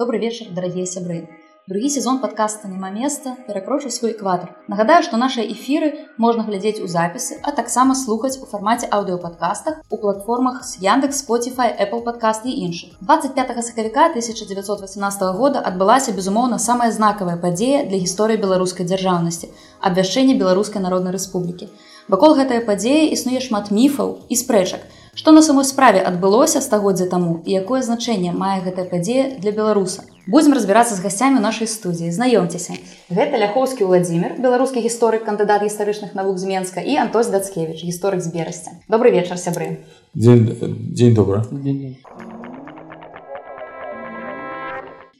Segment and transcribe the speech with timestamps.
[0.00, 1.28] Добрый вечер, дорогие сябры.
[1.68, 4.56] Другі сезон подкаста няма места перакрочыў свой экватар.
[4.66, 9.98] Нагадаю, што нашыя эфіры можна глядзець у запісы, а таксама слухаць у фармаце аўдыёпадкастах у
[9.98, 12.96] платформах з Яндекс, Spotify, Apple Podcast і іншых.
[13.02, 19.52] 25 сакавіка 1918 года адбылася безумоўна самая знакавая падзея для гісторыі беларускай дзяржаўнасці
[19.84, 21.68] абвяшчэнне беларускай народнай рэспублікі.
[22.08, 24.80] Вакол гэтая падзея існуе шмат міфаў і спрэчак,
[25.14, 30.06] Што на самой справе адбылося стагоддзя таму і якое значэнне мае гэтая падзея для беларуса.
[30.30, 32.14] Будзем разбірацца з гасцямі нашай студіі.
[32.14, 32.78] Знаёмцеся.
[33.10, 38.30] Гэта ляхоўскі Владзімир, беларускі гісторык, кандыдат гістарычных навук з Менска і Антос Дацкевіч, гісторык з
[38.30, 38.78] берасця.
[38.86, 39.82] Добры вечар сябры.
[40.14, 40.46] Дзень,
[40.94, 41.42] дзень добра.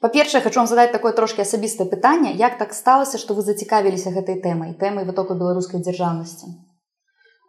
[0.00, 4.38] Па-першае, хочу вам задаць такое трошки асабістае пытанне, як так сталася, што вы зацікавіліся гэтай
[4.40, 6.69] тэмай, тэмай вытоку беларускай дзяржаўнасці.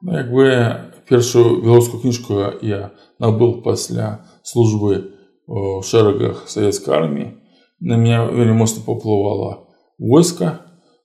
[0.03, 0.77] Ну, якби
[1.09, 5.05] першу білоруську книжку я набув після служби
[5.49, 7.33] в шерегах Совєтської армії.
[7.81, 9.67] На мене вельми моцно попливало
[10.01, 10.51] військо.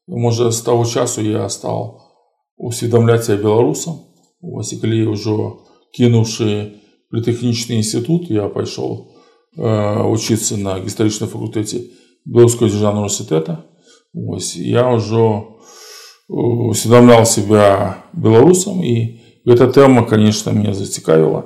[0.07, 2.01] Може, з того часу я став
[2.57, 3.99] усвідомлятися білорусом.
[4.41, 5.37] Ось, і коли вже
[5.97, 6.71] кинувши
[7.11, 9.07] політехнічний інститут, я пішов
[9.57, 11.81] э, учиться на історичному факультеті
[12.25, 13.57] Білоруського державного університету.
[14.13, 15.41] Ось, я вже
[16.28, 21.44] усведомлял себя белорусом, и эта тема, конечно, меня зацікавила.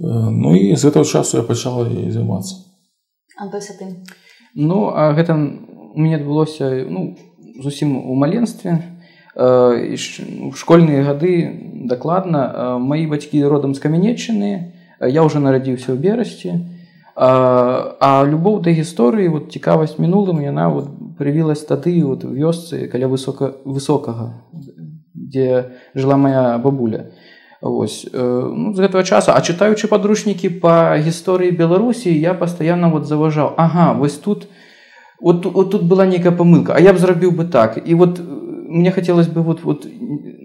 [0.00, 2.54] Ну і з этого часу я пачала і займацца.
[4.54, 7.16] Ну а гэта у мяне адбылося ну,
[7.62, 8.82] зусім у маленстве.
[9.34, 11.50] В школьныя гады
[11.86, 16.50] дакладна мои бацькі родам з камянеччыны, я уже нарадзіўся ў берасці.
[17.14, 23.08] А любоў да гісторыі вот цікавасць мінулым яна вот прывілась тады вот у вёсцы каля
[23.08, 24.44] высока высокага
[25.14, 27.10] дзе жыла моя бабуля.
[27.60, 33.54] Вось ну, з гэтага часу а чытаючы падручнікі по гісторыі беларусі я пастаянна вот заважаў
[33.56, 34.46] Ага вось тут
[35.20, 37.82] вот, вот тут была нейкая памылка а я б зрабіў бы так.
[37.84, 39.86] І вот мне хацелось бы вот вот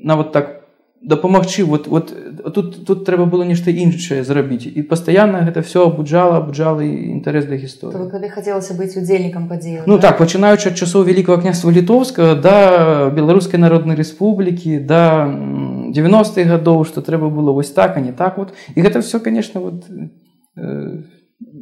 [0.04, 0.63] нават так
[1.03, 2.13] дапамагчы вот вот
[2.55, 7.55] тут тут трэба было нешта іншае зрабіць і пастаянна гэта все абуджала абуджала інтарэс да
[7.55, 12.35] гісторыі калі хацелася быць удзельнікам падзею ну так, так пачынаючы ад часоў вялікага княства літоўскага
[12.35, 15.31] да беларускай народнай рэспублікі да
[15.95, 19.61] 90-х гадоў што трэба было вось так а не так вот і гэта все конечно
[19.61, 21.07] вот э,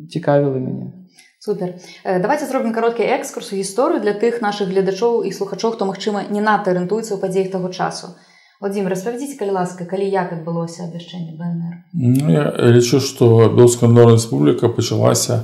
[0.08, 1.04] цікавіла мяне
[1.44, 5.84] супер э, давайте зробім кароткі экскурс у гісторыю для тых наших гледачоў і слухачоў хто
[5.84, 8.29] магчыма не надта арыентуецца ў падзеях таго часу у
[8.60, 14.16] Владимир, распавядзіце калі ласка калі як адбылося абвяшчэнне БНР ну, я лічу што белская народная
[14.16, 15.42] рэспубліка пачалася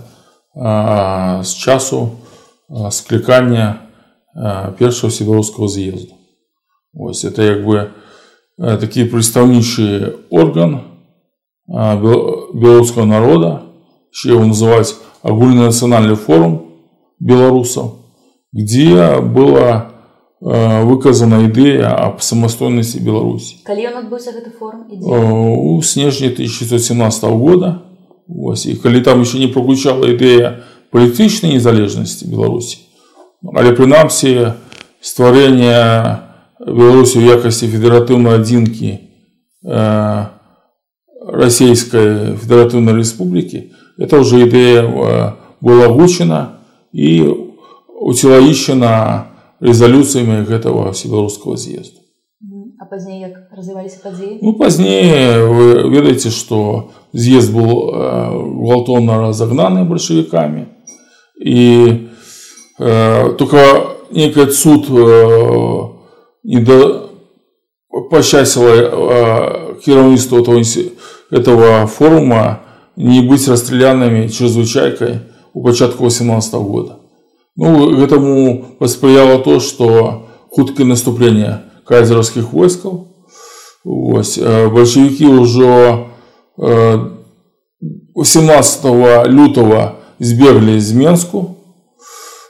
[0.56, 2.10] а, з часу
[2.90, 3.84] склікання
[4.78, 6.14] першого сібірского з'езду
[6.94, 7.92] ось это як бы
[8.56, 10.80] такі прадстаўнічы орган
[11.68, 13.62] беларускага народа
[14.10, 16.80] ще его называть агульнанацыянальны форум
[17.20, 17.98] беларусаў
[18.52, 19.92] где было
[20.44, 23.62] Э, выказана ідэя аб самастойнасці Беларусі.
[23.62, 27.86] Калі ён адбыўся гэты форум у снежні 1917 года
[28.26, 32.82] Вось, і калі там еще не прагучала ідэя палітычнай незалежнасці Беларусі.
[33.54, 34.58] Але прынамсі
[34.98, 35.78] стварэнне
[36.58, 40.26] Беларусі ў якасці федэратыўнай адзінкі э,
[41.22, 45.32] расійскай федэратыўнай рэспублікі это уже ідэя э,
[45.62, 46.58] была агучана
[46.90, 47.30] і
[48.02, 51.99] уцелаішчана резолюциями этого Всебелорусского съезда.
[52.79, 54.37] А позднее как развивались подеи?
[54.41, 60.67] Ну, позднее вы видите, что съезд был э, гвалтонно разогнанный большевиками.
[61.43, 62.09] И
[62.77, 63.57] э, только
[64.11, 65.83] некий суд э,
[66.43, 67.09] не до...
[68.11, 70.61] посчастило э, керовництву этого,
[71.31, 72.61] этого форума
[72.95, 75.21] не быть расстрелянными чрезвычайкой
[75.53, 76.99] у початку 18 года.
[77.57, 82.85] Ну, этому поспрыяло то, что хуткое наступление кайзеровских войск.
[83.83, 86.05] Ось, э, большевики уже
[86.57, 91.57] 18 э, лютого збегли из Менску.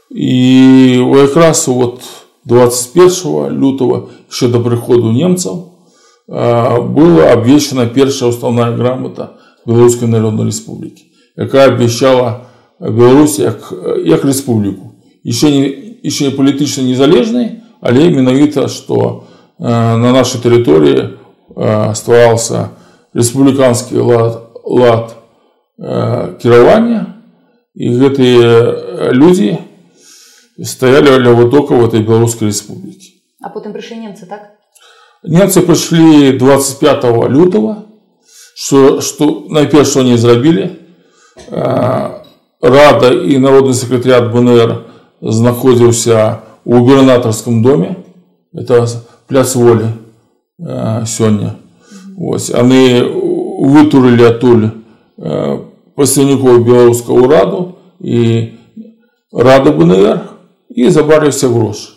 [0.10, 2.02] Как раз вот
[2.44, 5.54] 21 лютого, еще до приходу немцев,
[6.28, 11.06] э, была обвещена первая уставная грамота Белорусской Народной Республики,
[11.36, 12.48] которая обещала
[12.80, 14.87] Беларусь как, как республику
[15.27, 19.27] еще не, еще не політично незалежний, але менавіта, што
[19.59, 21.19] э, на нашай тэрыторыі
[21.56, 22.71] э, ствараўся
[23.15, 25.15] рэспубліканскі лад, лад
[25.79, 27.19] э, кіравання
[27.75, 29.59] і гэтыя людзі
[30.62, 33.19] стаялі ля вытокаў этой беларускай рэспублікі.
[33.43, 34.55] А потым прыйшлі немцы так?
[35.23, 37.91] Немцы прыйшлі 25 лютого,
[38.55, 40.71] што, што найперш што не зрабілі,
[42.62, 44.86] рада і народний секретаріат БНР
[45.21, 47.97] знаходзіўся у губернаторском доме
[48.55, 48.87] это
[49.27, 49.87] пляц волі
[50.59, 51.56] э, сёння
[52.17, 55.59] Вось, яны вытурылі адтуль э,
[55.97, 57.61] прадстаўнікоў беларускага ўраду
[58.00, 58.53] і
[59.33, 60.21] рады БНР
[60.69, 61.97] і забралі все грошы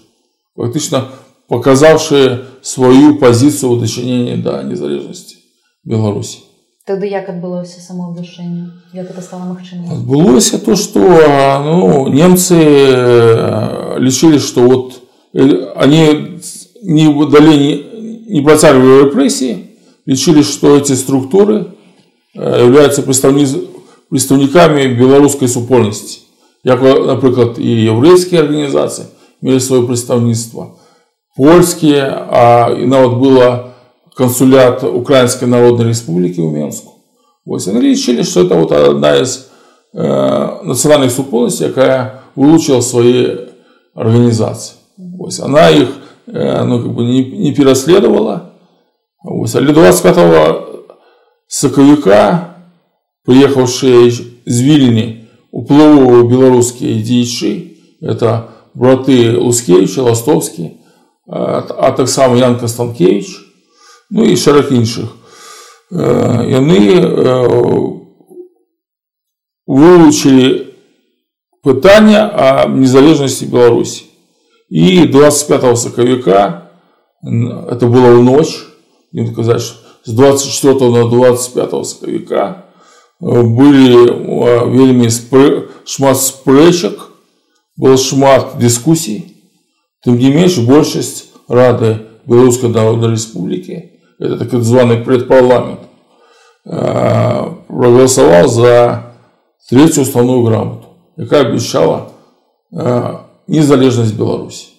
[0.55, 1.05] фактычна
[1.47, 5.37] показавшы сваю пазіцыю ў дачыненні да незалежнасці
[5.83, 6.41] Беларусі
[6.89, 10.99] Тады як адбылося само абвяшчэнне як это стало магчымым адбылося то что
[11.65, 15.01] ну, немцы э, лічылі что вот
[15.33, 16.37] э, они
[16.83, 17.71] не далі не,
[18.29, 19.57] не працягвалі рэпрэсіі
[20.05, 21.73] лічылі что эти структуры
[22.35, 26.21] э, являются прадстаўнікамі беларускай супольнасці
[26.63, 29.09] як напрыклад і яўрэйскія арганізацыі
[29.41, 30.77] мелі сваё прадстаўніцтва
[31.33, 33.68] польскія а і нават было
[34.19, 36.91] консулят украинской народной республики в Менску
[37.45, 39.47] Вось они лічылі что это вот одна из
[39.93, 43.37] э, нацыянальных супольнасцей якая вылучила свои
[43.93, 45.89] организации Вось она их
[46.27, 48.51] э, ну, как бы не, не пераследовала
[49.23, 50.55] Вось, але 25
[51.47, 52.55] сакавіка
[53.25, 54.11] приехавшие
[54.45, 60.71] з вільні уплывовыя беларускія дзеячы это браты лускевича ластовскі
[61.27, 63.39] а, а таксама ян Кастанкевич
[64.09, 65.09] ну і шэраг іншых
[65.91, 66.79] яны
[69.65, 70.73] вылучылі
[71.65, 74.05] пытання о незалежнасці беларусі
[74.69, 76.69] і 25 сакавіка
[77.25, 78.49] это было ў ноч
[79.35, 79.73] казаць
[80.05, 82.65] з 24 на 25 сакавіка
[83.19, 83.97] былі
[84.69, 85.69] вельмі спрэ...
[85.85, 87.09] шмат спрэчак
[87.77, 89.33] было шмат дыскусій
[90.05, 93.81] тым не менш большасць рады беларускай народнай рэспублікі
[94.19, 95.79] это так званый предпарламент
[97.67, 99.13] проголосовал за
[99.69, 100.87] третью уставную грамоту
[101.17, 102.11] якая обещала
[103.47, 104.75] незалежнасць беларусі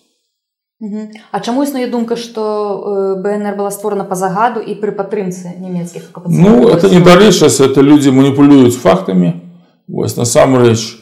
[1.33, 6.69] А чаму існуе думка што БНР была створана па загаду і пры падтрымцы нямецкіх Ну
[6.69, 9.41] это не далейшасць это людзі маніпулююць фактамі
[9.89, 11.01] вось насамрэч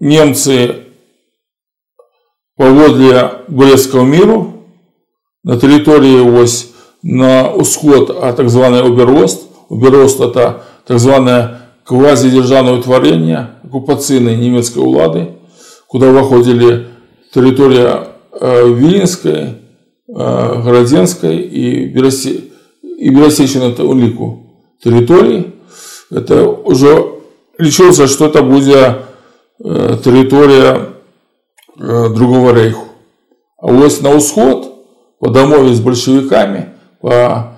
[0.00, 0.56] немцы
[2.56, 4.49] паводле брэскаго міру
[5.44, 6.72] на тэрыторыі вось
[7.02, 15.36] на ўсход а так званый уберост уберост это так званое квазідзяржаўнае ўтварэнне акупацыйнай нямецкай улады
[15.86, 16.96] куда ўваходзілі
[17.32, 18.08] территория
[18.40, 19.54] э, Виленской,
[20.08, 22.44] э, Городенской и, Беросе...
[22.82, 25.52] и Белосечной улику территории.
[26.10, 27.20] Это уже
[27.58, 28.96] лечился, что это будет
[29.62, 30.92] э, территория
[31.76, 32.84] другого рейху.
[33.58, 34.69] А вот на усход,
[35.20, 37.52] по домове с большевиками, по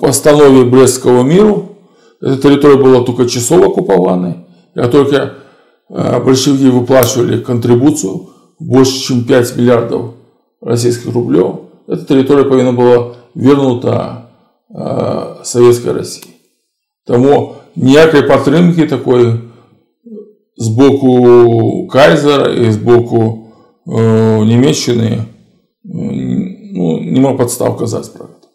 [0.00, 1.76] постанове Брестского миру,
[2.20, 5.34] эта территория была только часово оккупованной, а только
[5.90, 10.14] Э, большевики выплачивали контрибуцию больше, чем 5 миллиардов
[10.60, 11.44] российских рублей.
[11.86, 14.30] Эта территория повинна была вернута
[14.74, 16.30] э, Советской России.
[17.06, 19.34] Тому ніякої підтримки такої
[20.56, 23.48] з боку Кайзера і з боку
[23.86, 25.22] э, Німеччини
[25.88, 28.48] ну, нема підстав казати про це.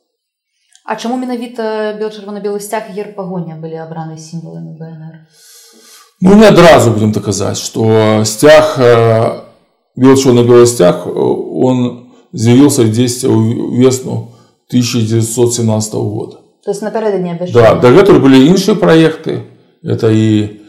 [0.86, 1.64] А чому менавіта
[2.02, 5.28] бел-чырвона-белы сцяг і герб пагоня былі абраны сімваламі БНР?
[6.22, 9.42] Ну, не одразу будем доказать, что стяг, э,
[9.96, 13.34] бело-черно-белый стяг, э, он заявился в действие
[13.78, 14.32] весну
[14.68, 16.38] 1917 года.
[16.66, 17.54] То есть напередодні обещали?
[17.54, 19.42] Да, до этого были іншие проекты.
[19.84, 20.62] Это и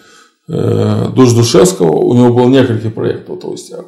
[0.48, 3.84] э, Душ Душевского, у него было несколько проектов того стяга.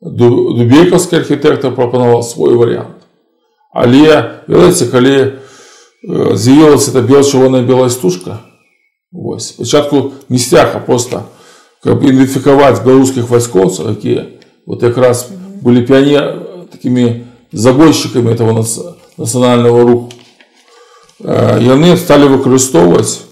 [0.00, 2.96] Дубейковский архитектор пропоновал свой вариант.
[3.72, 5.34] Але, видите, когда э,
[6.02, 8.40] з'явилась эта бело-червона-белая стужка,
[9.12, 9.48] Вось.
[9.48, 11.24] Спачатку не сцяг, а просто
[11.82, 14.26] каб ідэнтыфікаваць беларускіх вайскоўцаў, якія
[14.66, 15.26] вот якраз
[15.64, 20.12] былі піянер такімі забойшчыкамі этого нацыянального руху.
[21.24, 23.26] Яны сталі выкарыстоўваць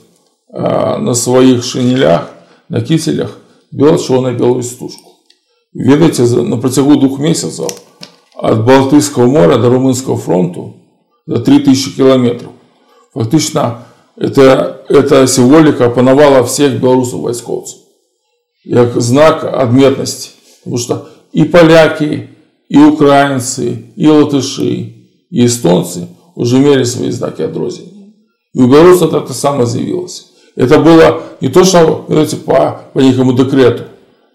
[0.50, 2.32] на сваіх шынелях,
[2.68, 3.38] на кіцелях
[3.70, 5.11] бела-чорную белую стужку.
[5.74, 7.68] Ведаеце, на працягу двух месяцаў
[8.38, 10.74] ад Балтыйскага мора да румынскага фронту
[11.26, 12.52] за 3000 кіламетраў.
[13.14, 13.84] Фактычна
[14.16, 17.78] это, эта символика опановала всех белорусов войсковцев.
[18.70, 20.30] Как знак отметности.
[20.60, 22.30] Потому что и поляки,
[22.68, 24.94] и украинцы, и латыши,
[25.30, 28.12] и эстонцы уже имели свои знаки отрозения.
[28.54, 30.26] И у белорусов это самое заявилось.
[30.56, 33.84] Это было не то, что знаете, по, по некому декрету.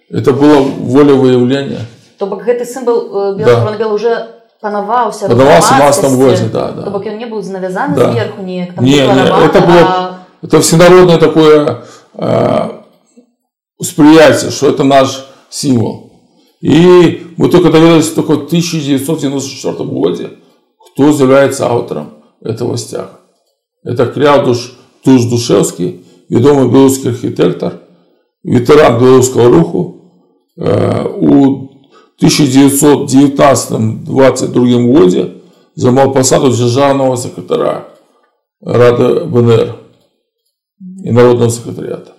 [0.09, 1.79] Это было волевыявление.
[2.17, 3.87] То бок гэты символ э, белого да.
[3.87, 4.27] уже
[4.61, 6.83] панаваўся панаваўся в 17 годзе да, да.
[6.83, 8.11] То бок ён не быў навязаны да.
[8.11, 10.19] зверху неяк не, не, это было а...
[10.41, 11.83] это всенародное такое
[12.13, 12.69] э,
[13.79, 16.11] восприятие, что это наш символ.
[16.61, 20.29] И мы только довелись только в 1994 году,
[20.93, 23.19] кто является автором этого стяга.
[23.83, 24.73] Это Кряудуш
[25.03, 25.99] Туш Душевский,
[26.31, 27.71] відомий білоруський архітектор,
[28.43, 29.96] ветеран білоруського руху.
[30.57, 31.69] У
[32.21, 35.29] 1919-22 году
[35.75, 37.85] займав посаду державного секретаря
[38.61, 39.73] Рады БНР
[41.05, 42.11] і народного секретаріату.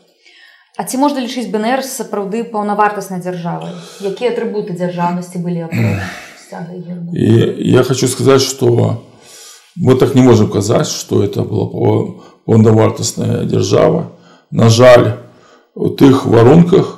[0.76, 3.70] А ці можна лічыць БНР сапраўды паўнавартаснай дзяржавай?
[4.02, 5.68] Якія атрыбуты дзяржаўнасці былі
[7.14, 9.02] И я хочу сказать, что
[9.76, 12.14] мы так не можем сказать, что это была
[12.44, 14.12] паўнавартасная держава.
[14.50, 15.20] На жаль,
[15.74, 16.97] у тых варунках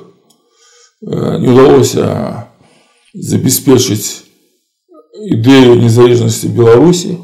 [1.01, 2.47] не удалося
[3.13, 4.23] забеспечыць
[5.17, 7.17] ідэю незалежнасці Беларусі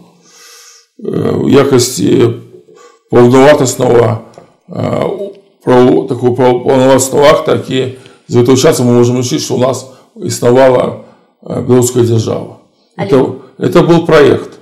[0.97, 2.41] в э, якасці
[3.09, 4.21] паўнавартаснага
[5.63, 11.05] такого паўнавартасного акта, які за этого часу мы можем лічыць, что у нас існавала
[11.41, 12.59] беларуская держава.
[12.97, 14.59] Это, это был проект.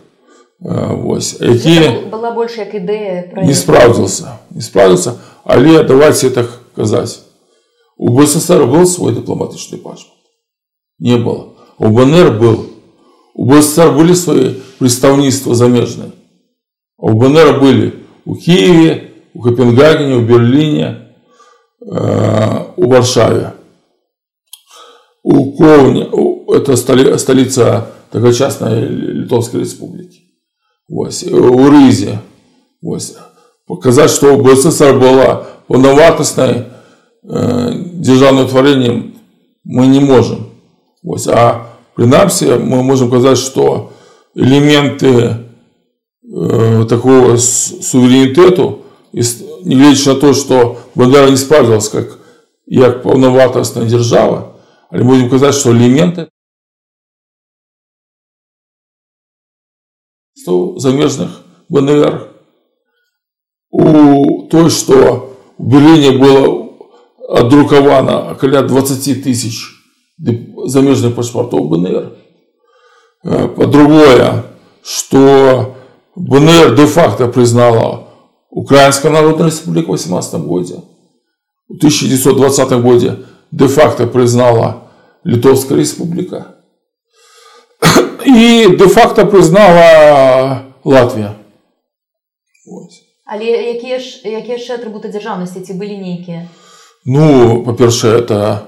[0.59, 7.24] Вось, які была больше як ідэя не справдзіўся не справдзіўся але давайте так казаць
[7.97, 10.17] у БССР был свой дыпламатычны пашпарт
[10.99, 12.65] не было у БНР был
[13.33, 16.11] у БССР были свои прадстаўніцтва замежныя
[16.97, 17.93] у БНР были
[18.25, 21.13] у Киеве у Копенгагене у Берлине
[21.81, 23.53] э, у Варшаве
[25.23, 26.09] у Ковне
[26.53, 30.21] это столица тогочасной Литовской республики
[30.93, 32.17] Ось, у Ризі.
[32.83, 33.17] Ось.
[33.67, 36.65] Показати, що БССР була повновартісною
[37.28, 39.14] е, державним творением
[39.64, 40.46] мы не можем.
[41.04, 41.26] Ось.
[41.26, 43.92] А принамсі мы можем сказать, что
[44.34, 45.36] элементы
[46.22, 52.18] э, такого суверенитету, не глядячи на то, что Бандера не справилась как,
[52.70, 54.56] как полновартостная держава,
[54.90, 56.28] але будем сказать, что элементы
[60.76, 62.30] замежных БНР.
[63.70, 66.65] У той, что в Берлине было
[67.27, 69.81] отдруковано около 20 тысяч
[70.65, 72.13] замежных паспортов БНР.
[73.23, 74.43] Э, по-другое,
[74.83, 75.75] что
[76.15, 78.07] БНР де-факто признала
[78.49, 80.85] Украинская Народная Республика в 18 году.
[81.69, 83.17] В 1920 году
[83.51, 84.81] де-факто признала
[85.23, 86.45] Литовская Республика
[88.25, 91.35] і де-факто признала Латвія.
[92.67, 93.03] Ось.
[93.25, 96.47] Але якія ж якія ще атрибути державності ці були нейкія?
[97.05, 98.67] Ну, по-перше, это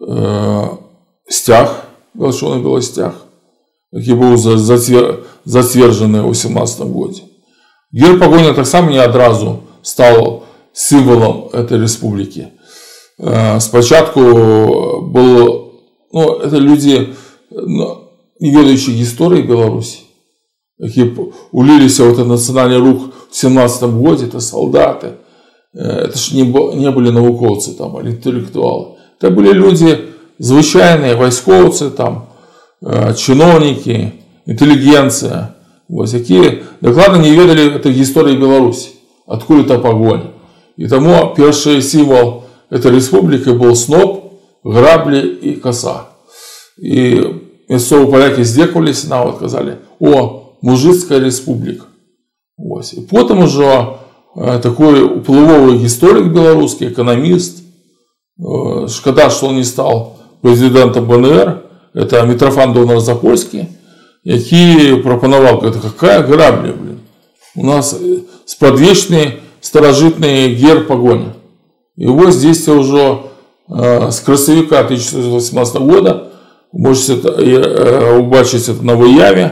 [0.00, 0.68] э,
[1.28, 3.12] стяг, Велшоний Білостяг,
[3.92, 4.38] який був
[5.44, 7.20] затверджений у 17 году.
[7.92, 10.42] Герб погоня так само не одразу став
[10.72, 12.48] символом этой республики.
[13.18, 14.20] Э, спочатку
[15.02, 15.72] было,
[16.12, 17.08] ну, это люди,
[17.50, 17.96] ну,
[18.40, 19.98] не ведаючи історії Білорусі,
[20.78, 21.10] які
[21.52, 25.12] улилися в этот национальный рух в 17 году, это солдаты,
[25.74, 28.96] это ж не, не были науковцы там, или интеллектуалы.
[29.18, 30.06] Это были люди
[30.38, 32.28] звичайные, войсковцы, там,
[33.16, 34.14] чиновники,
[34.46, 35.54] интеллигенция,
[35.88, 38.90] вот, які докладно не ведали этой истории Беларуси,
[39.26, 40.30] откуда та погоня.
[40.76, 44.32] И тому первый символ этой республики был сноп,
[44.62, 46.08] грабли и коса.
[46.78, 51.84] И мясцовыя палякі здзекаваліся нават казалі о мужыцкая рэспубліка
[52.56, 52.94] Ось.
[52.94, 54.01] і потым ужо э,
[54.62, 57.62] такой уплывовы гісторык беларускі эканаміст
[58.38, 63.66] э, шкада што он не стал прэзідэнтам бнр это мітрафан донар запольскі
[64.24, 67.00] які прапанаваў гэта какая грабля блин
[67.56, 67.96] у нас
[68.46, 71.34] спрадвечны старажытны гер пагоня
[71.96, 73.30] і вось здесь ўжо
[73.68, 76.30] з красавіка 1918 года
[76.72, 77.14] можете
[78.18, 79.50] убачити на вияві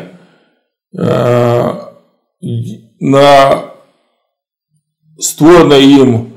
[3.00, 3.62] на
[5.18, 6.32] створенной им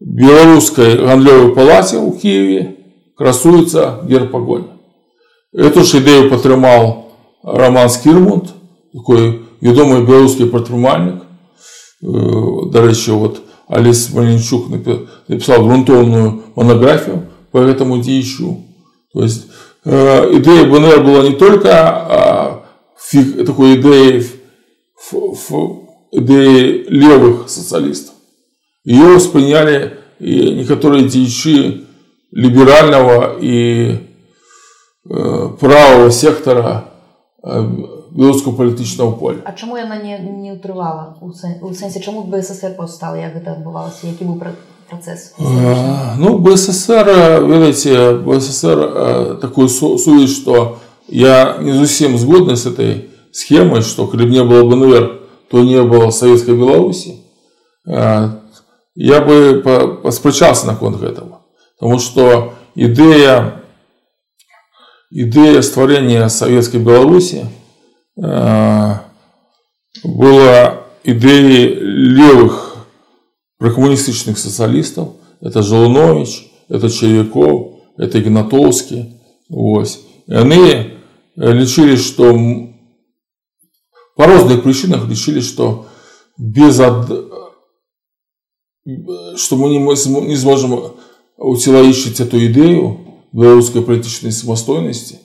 [0.00, 2.76] белорусской гандлевой палате у Киеве
[3.16, 4.64] красуется герб огонь.
[5.52, 7.04] Эту ж ідею підтримав
[7.44, 8.44] Роман Скірмунд,
[8.94, 11.16] такой відомий білоруський патримальник.
[12.72, 14.66] До речі, от Аліс Маленчук
[15.28, 18.56] написал грунтовную монографию по этому діячу.
[19.14, 19.46] То есть
[19.90, 22.64] Э, идея БНР была не только а,
[23.46, 24.26] такой идеей,
[26.12, 28.11] идеей левых социалистов.
[28.84, 31.86] Ее восприняли и некоторые деячи
[32.32, 33.98] либерального и
[35.08, 36.84] э, правого сектора
[37.42, 37.62] э,
[38.10, 43.34] беларускага палітычнага поля А чаму яна не, не ўтрывала у сэнсе чаму бСр паўстала як
[43.38, 44.40] гэта адбывалася які быў
[44.90, 47.08] працэс ну бСр
[47.46, 50.78] ведаеце бСр такую сувязь что
[51.08, 56.10] я не зусім згодны с этой схемой что калі не было бнр то не было
[56.10, 57.22] советской беларусі
[58.94, 59.62] я бы
[60.02, 61.40] паспрачался наконт гэтага
[61.78, 63.62] потому что ідэя
[65.10, 67.46] идея стварэння савецкай беларусі
[68.16, 68.94] э,
[70.04, 72.76] была ідэяй левых
[73.58, 79.20] прокоммунистычных сацыялістаў это Жалунович, это Червяков, это Игнатовский.
[79.48, 80.00] Вось.
[80.26, 80.98] И они
[81.36, 82.36] лечили, что
[84.16, 85.86] по разных причинах лечили, что
[86.36, 87.08] без од...
[89.35, 90.93] что мы не, не сможем
[91.37, 92.99] утиловичить эту идею,
[93.31, 95.19] белорусской политической самостойности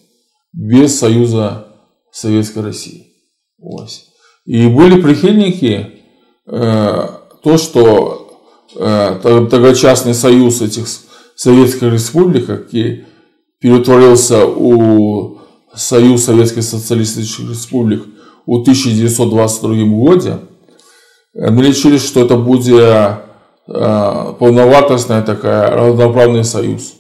[0.53, 1.69] без союза
[2.11, 3.12] Советской России.
[3.61, 4.07] Ось.
[4.47, 6.00] И были прихильники
[6.47, 7.09] э,
[7.43, 8.41] то, что
[8.75, 10.87] э, тогочасный союз этих
[11.37, 13.05] советских республик, который
[13.61, 15.38] перетворился у
[15.75, 18.05] Союз Советских Социалистических Республик
[18.47, 20.41] в 1922 году,
[21.35, 22.65] мы решили, что это будет
[23.68, 26.94] полноватостная такая равноправный союз.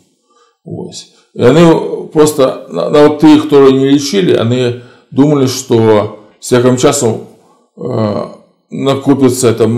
[0.64, 1.12] Ось.
[1.34, 7.22] И они просто, нават тых, хто не лечили, они думали, что всяким часом
[7.76, 8.24] э,
[8.70, 9.70] накопится эта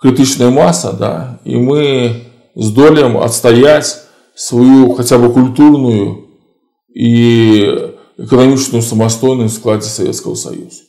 [0.00, 2.24] критичная масса, да, и мы
[2.54, 4.02] здолеем отстоять
[4.34, 6.26] свою хотя бы культурную
[6.94, 10.82] и экономическую самостойность в складе Советского Союза.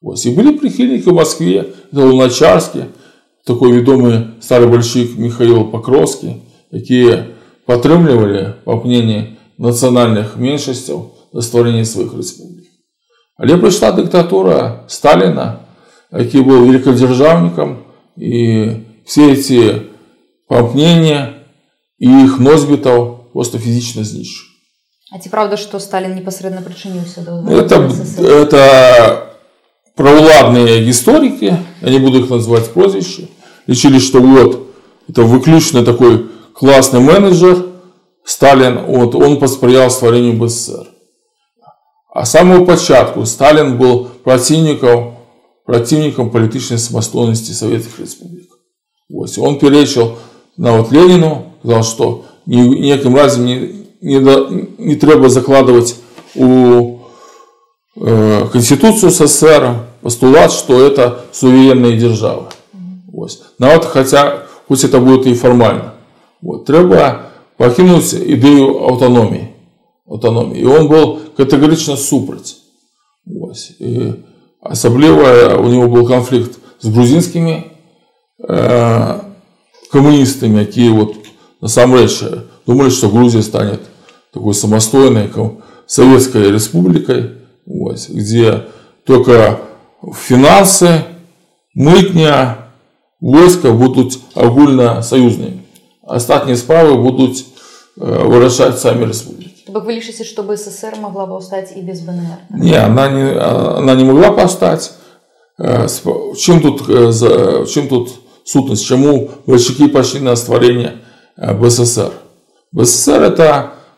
[0.00, 0.24] Вот.
[0.24, 2.88] И были прихильники в Москве, это Луначарске,
[3.45, 7.35] такой ведомый старый большевик Михаил Покровский, такие
[7.65, 12.67] падтрымлівалі па мненні нацыянальных меншасцяў за стварэнне сваіх рэспублік.
[13.37, 15.65] Але прыйшла дыктатура Сталіна,
[16.11, 17.83] які быў великадзяржаўнікам
[18.17, 18.69] і
[19.05, 19.89] все эти
[20.47, 21.33] памкнення
[21.99, 24.53] і іх носьбітаў просто фізічна знішчу.
[25.13, 27.85] А ці правда, што Сталін непасрэдна прычыніўся да это,
[28.17, 28.61] это
[29.97, 33.29] праволадныя гісторыкі, я не буду іх назваць прозвішчы,
[33.67, 34.67] лічылі, што вот
[35.09, 37.73] это выключна такой классный менеджер
[38.25, 40.87] Сталин, вот, он посприял створению БССР.
[42.13, 45.15] А с самого початку Сталин был противником,
[45.65, 48.49] противником политической самостоятельности Советских Республик.
[49.09, 49.29] Вот.
[49.37, 50.17] Он перечил
[50.55, 54.19] на вот Ленину, сказал, что ни, неким разом не, не,
[54.77, 55.95] не треба закладывать
[56.35, 56.99] у
[57.95, 62.48] э, Конституцию СССР постулат, что это суверенная держава.
[63.12, 63.30] Вот.
[63.58, 65.94] Но вот, хотя, хоть это будет и формально.
[66.40, 66.66] Вот.
[66.66, 69.54] Треба покинуть идею автономии.
[70.06, 70.60] автономии.
[70.60, 72.58] И он был категорично супраць.
[73.26, 73.72] Вось.
[73.78, 74.14] И
[74.60, 77.72] особливо у него был конфликт с грузинскими
[78.48, 79.20] э,
[79.90, 81.16] коммунистами, которые вот
[81.60, 82.22] насамрэч
[82.66, 83.80] думали, что Грузия станет
[84.32, 85.30] такой самостойной
[85.86, 87.32] советской республикой,
[87.66, 88.64] вот, где
[89.04, 89.60] только
[90.13, 91.05] финансы,
[91.73, 92.63] мытня,
[93.23, 95.63] войска будут огульносоюзными
[96.03, 97.45] астатнія справы будуць
[97.95, 103.07] вырашаць самі рэспублікі бок вы лічыце што бСр могла паўстаць і без бнр не она
[103.13, 104.91] не она не могла паўстаць
[105.55, 106.83] чым тут
[107.71, 108.11] чым тут
[108.43, 110.99] сутнасць чаму бальшакі пайшлі на стварэнне
[111.37, 112.11] бСр
[112.73, 113.51] бСр это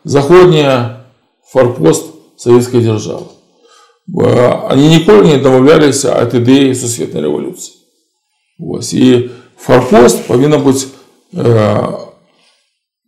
[0.04, 1.02] заходняя
[1.50, 3.26] форпост советской державы
[4.06, 7.74] они ніколі не дамаўляліся ад ідэі сусветнай рэвалюцыі
[8.58, 8.94] Вось.
[8.94, 10.86] і форпост павінна быць
[11.32, 11.92] Э,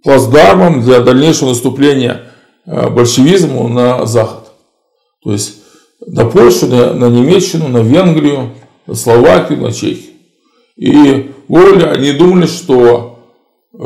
[0.02, 2.32] плацдармом для дальнейшего наступления
[2.66, 4.52] э, большевизму на Запад.
[5.22, 5.62] То есть
[6.06, 8.54] на Польшу, на, на Немеччину, на Венгрию,
[8.86, 10.14] на Словакию, на Чехию.
[10.76, 13.18] И воля, они думали, что
[13.72, 13.78] э,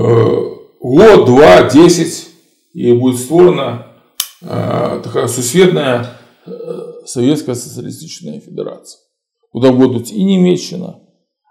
[0.80, 2.28] год, два, десять,
[2.74, 3.86] и будет створена
[4.42, 6.52] э, такая сусветная э,
[7.07, 8.99] Советская Социалистическая Федерация,
[9.51, 10.99] куда будут и Немеччина,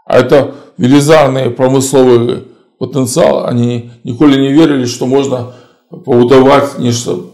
[0.04, 2.44] а это велизарные промысловые
[2.78, 5.54] потенциал, они николи не верили, что можно
[5.88, 7.30] побудовать нечто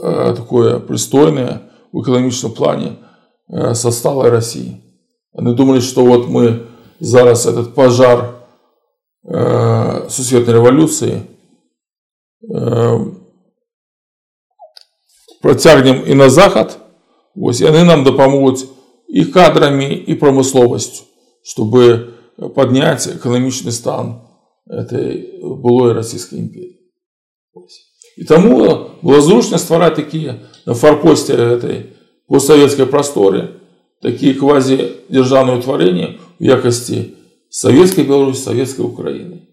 [0.00, 2.98] э, такое пристойное в экономическом плане
[3.48, 4.80] э, со сталой России.
[5.34, 6.66] Они думали, что вот мы
[7.00, 8.44] зараз этот пожар
[9.24, 11.22] э, сусветной революции
[15.42, 16.78] протягнем и на заход,
[17.40, 18.66] вот, и они нам допомогут
[19.08, 21.06] и кадрами, и промысловостью,
[21.42, 22.14] чтобы
[22.54, 24.22] поднять экономичный стан
[24.68, 26.80] этой былой Российской империи.
[28.16, 31.96] И тому было зручно ствараць такие на форпосте этой
[32.28, 33.60] постсоветской просторы
[34.02, 37.14] такие квазидержавные утворения в якости
[37.48, 39.48] Советской Беларуси, Советской Украины.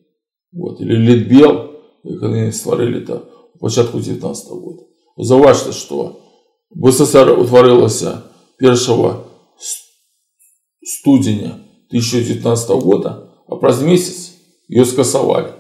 [0.51, 0.81] Вот.
[0.81, 1.71] Или Литбел,
[2.03, 3.21] як вони створили это
[3.55, 4.83] в початку 19 года.
[5.17, 5.71] Зауважте,
[6.69, 8.23] что БССР утворилася
[8.59, 8.75] 1
[10.83, 11.59] студеня
[11.91, 14.33] 2019 года, а праз месяц
[14.67, 15.53] ее скасовали.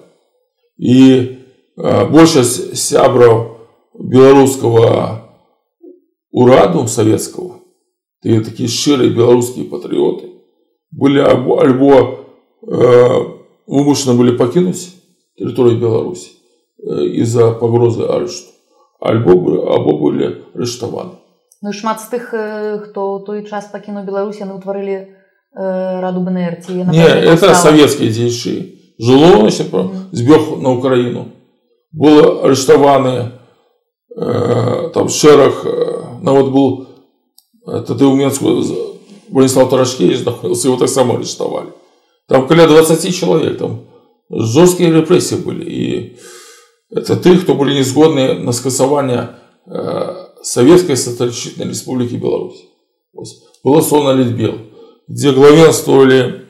[0.77, 1.39] И
[1.77, 3.57] э, большасць сябраў
[3.97, 5.23] беларускага
[6.31, 7.61] ураду советского,
[8.21, 10.29] такие шчырыя беларускія патрыоты,
[10.91, 12.25] были альбо,
[12.61, 14.93] э, были покинуть
[15.35, 16.31] территорию Беларуси
[16.77, 18.51] э, из-за погрозы арешту,
[19.00, 19.32] альбо,
[19.74, 21.18] або были арыштаваны.
[21.62, 22.34] Ну і шмат з тых,
[22.86, 25.06] хто той час пакінуў Беларусь, яны ўтварылі э,
[26.02, 28.78] раду БНР ці Не, это советские дзейчы.
[28.98, 30.10] Жылоўнасць mm.
[30.12, 31.28] збег на Украіну.
[31.92, 33.32] Было арыштаваны
[34.16, 36.88] э, там шэраг, э, нават был
[37.64, 38.58] тады ў Менску
[39.28, 41.70] Бронислав Тарашкевич знаходился, его так само арыштавалі.
[42.28, 43.80] Там каля 20 человек, там
[44.30, 45.64] жесткие репрессии были.
[45.64, 46.16] И
[46.89, 52.63] это те, кто были не сгодны на скасование э, Советской Социалистической Республики Беларусь.
[53.63, 54.57] Было создано Литбел,
[55.07, 56.45] где главенствовали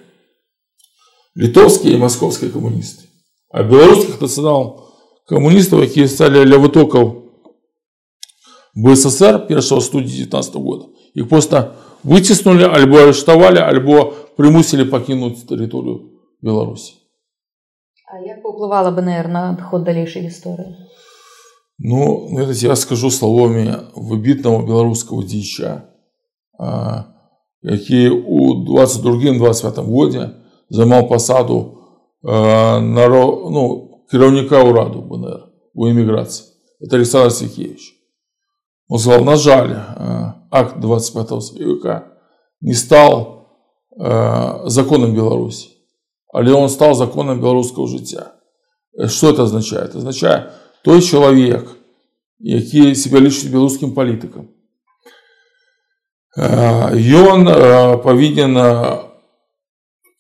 [1.36, 3.06] литовские и московские коммунисты.
[3.50, 7.16] А белорусских национал-коммунистов, которые стали для вытоков
[8.76, 16.94] БССР 1 студии 19 года, их просто вытеснули, альбо арестовали, альбо примусили покинуть территорию Беларуси.
[18.17, 20.77] А як паўплывала БНР на ход далейшай гісторыі?
[21.79, 25.83] Ну, это я скажу словами выбітного беларускага дзіча,
[27.63, 30.31] які у 22-25 годзе
[30.71, 31.79] займаў пасаду
[32.23, 33.51] наро...
[33.51, 36.53] ну, кіраўніка ўраду БНР у эміграцыі.
[36.81, 37.95] Это Александр Сікевич.
[38.89, 39.73] Он сказал, на жаль,
[40.51, 42.13] акт 25 сакавіка
[42.61, 43.49] не стал
[44.67, 45.69] законом Беларуси,
[46.37, 48.33] але он стал законом беларускага жыцця.
[49.09, 49.91] Что это означает?
[49.91, 50.51] Это означает,
[50.85, 51.69] той чалавек,
[52.39, 54.49] які себя лічыць беларускім палітыкам.
[56.37, 57.47] Ён
[58.03, 58.57] павінен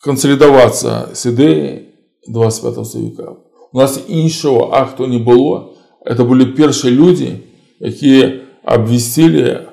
[0.04, 1.88] кансалідавацца з ідэяй
[2.28, 3.36] 25 савіка.
[3.72, 5.74] У нас іншого акту не было.
[6.04, 7.40] Это былі першыя людзі,
[7.80, 9.68] якія абвесцілі,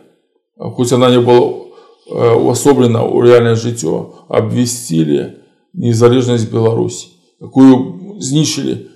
[0.57, 1.65] хоць она не была
[2.09, 5.41] увасоблена ў рэальнае жыццё, абвесцілі
[5.73, 7.07] незалежнасць Беларусі,
[7.41, 8.89] якую знішчылі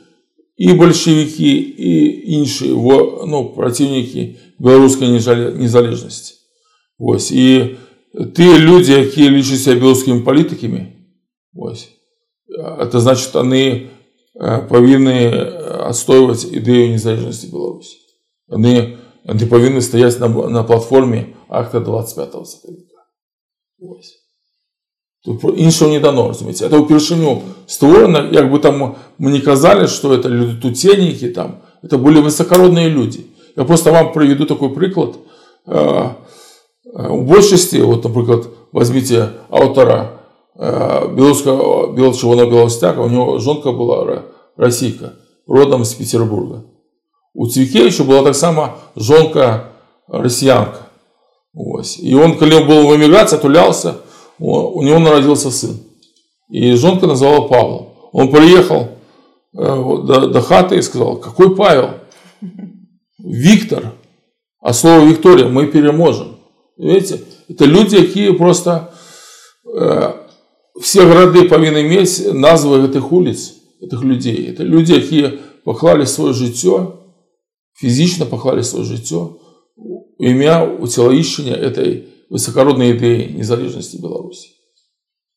[0.58, 1.92] і бальшавікі і
[2.38, 2.74] іншыя
[3.26, 6.34] ну, праціўнікі беларускай незалежнасці
[7.00, 7.78] Вось і
[8.38, 10.94] тыя людзі якія лічаць сябе беларускімі палітыкамі
[11.54, 11.90] Вось
[12.48, 13.90] это значит яны
[14.70, 15.34] павінны
[15.90, 17.98] адстойваць ідэю незалежнасці Беларусі
[18.54, 23.02] яны яны павінны стаяць на, на платформе акта 25 сакавіка
[25.58, 30.28] іншого не дано разумеется это упершыню створено як бы там мы не казали что это
[30.28, 33.26] люди тутенники там это были высокородные люди
[33.56, 35.16] я просто вам приведу такой приклад
[35.68, 36.10] э,
[36.96, 40.20] э, у большасці вот напрыклад возьмите аўтара
[40.56, 44.24] э, беларускага белчывона белостяка у него жонка была
[44.58, 45.12] расійка
[45.48, 46.64] родом з петербурга
[47.34, 49.70] у цвікевича была таксама жонка
[50.08, 50.80] расіянка
[51.56, 52.00] Ось.
[52.00, 53.94] и он калі был в эміграцыі тулялся
[54.40, 55.78] у него народился сын.
[56.50, 57.90] И жонка назвала Павлом.
[58.12, 58.90] Он приехал
[59.54, 61.92] э, до, до хаты и сказал, какой Павел?
[63.18, 63.94] Виктор.
[64.60, 66.38] А слово Виктория мы переможем.
[66.78, 68.94] Видите, это люди, которые просто
[69.66, 70.14] э,
[70.82, 74.50] все города повинны иметь назвы этих улиц, этих людей.
[74.50, 76.92] Это люди, которые поклали свое життя,
[77.74, 79.28] физично поклали свое життя,
[80.20, 84.54] ім'я уцілаїщення этой высокороднай ідэі незалежнасці Беларусі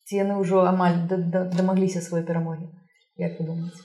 [0.07, 2.67] ці яны ўжо амаль дамагліся сваёй перамогі
[3.17, 3.81] як вы думаете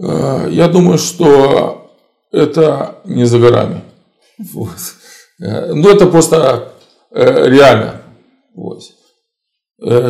[0.00, 1.92] э, я думаю что
[2.32, 3.82] это не за горами
[4.38, 4.78] вот.
[5.40, 6.72] Э, ну это просто
[7.10, 8.02] э, реально
[8.54, 8.82] вот.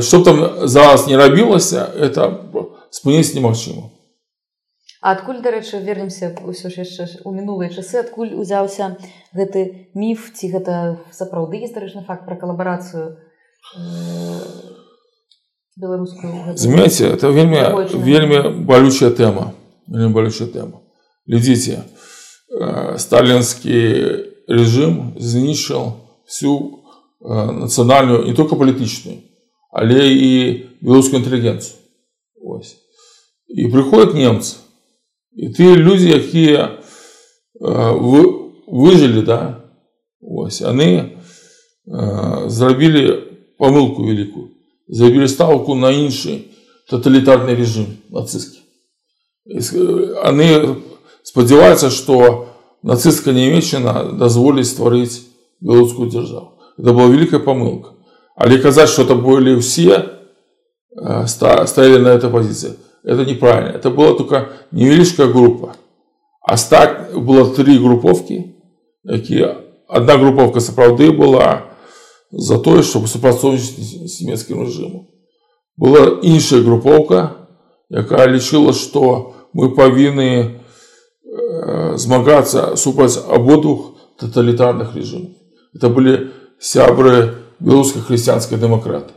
[0.03, 2.45] что там за вас не рабілася это
[2.91, 3.91] спыніць немагчыма
[5.04, 8.96] адкуль дарэчы вернемся ўсё ж яшчэ у мінулыя часы адкуль узяўся
[9.36, 10.76] гэты міф ці гэта
[11.12, 13.20] сапраўды гістарычны факт пра калабарацыю
[15.76, 17.68] беларускую змяце это вельмі
[18.00, 19.52] вельмі балючая тэма
[19.92, 20.80] вельмі балючая тэма.
[21.28, 21.84] Глядзіце
[22.96, 23.78] сталінскі
[24.48, 26.80] режим знішчыў всю
[27.20, 29.20] нацыянальную не только палітычную
[29.74, 30.32] але і
[30.80, 31.82] беларускую інтэлігенцыю.
[33.54, 34.63] І прыходят немцы
[35.37, 36.83] і тыя людзі якія
[37.61, 38.21] вы,
[38.67, 39.63] выжылі да
[40.21, 41.19] ось яны
[41.87, 43.05] зрабілі
[43.59, 44.51] памылку вялікую
[44.89, 46.51] зрабілі стаўку на іншы
[46.91, 48.61] таталітарны режим нацысцкі
[49.49, 50.77] яны
[51.23, 52.49] спадзяваюцца што
[52.83, 55.25] нацыстская нямецчына дазволіць стварыць
[55.61, 57.95] беларускую дзяржаву это была вялікая памылка
[58.37, 60.19] але казаць что это былі ўсе
[61.27, 65.77] стояли на этой позиции это неправильно это была только невеличкая группа
[66.43, 68.55] а стать было три групповки
[69.05, 69.57] якія
[69.89, 71.63] одна групповка сапраўды была
[72.31, 75.07] за тое чтобы супрацоўнічаць з нямецкім рэжыму
[75.77, 77.49] была іншая групповка
[77.91, 80.61] якая лічыла что мы павінны
[81.97, 85.33] змагацца супраць абодвух тоталітарных режимов
[85.75, 86.31] это были
[86.61, 89.15] сябры беларускай хрысціянскай дэмакраты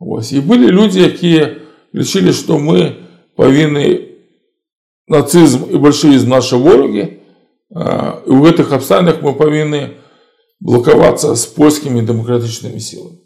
[0.00, 0.32] Вось.
[0.32, 1.57] і былі людзі якія
[1.94, 3.04] лічылі што мы
[3.36, 4.14] павінны
[5.08, 10.00] нацызм і бальшавізм нашы ворагі і ў гэтых абставінах мы павінны
[10.60, 13.20] блакавацца з польскімі дэмакратычнымі сіламі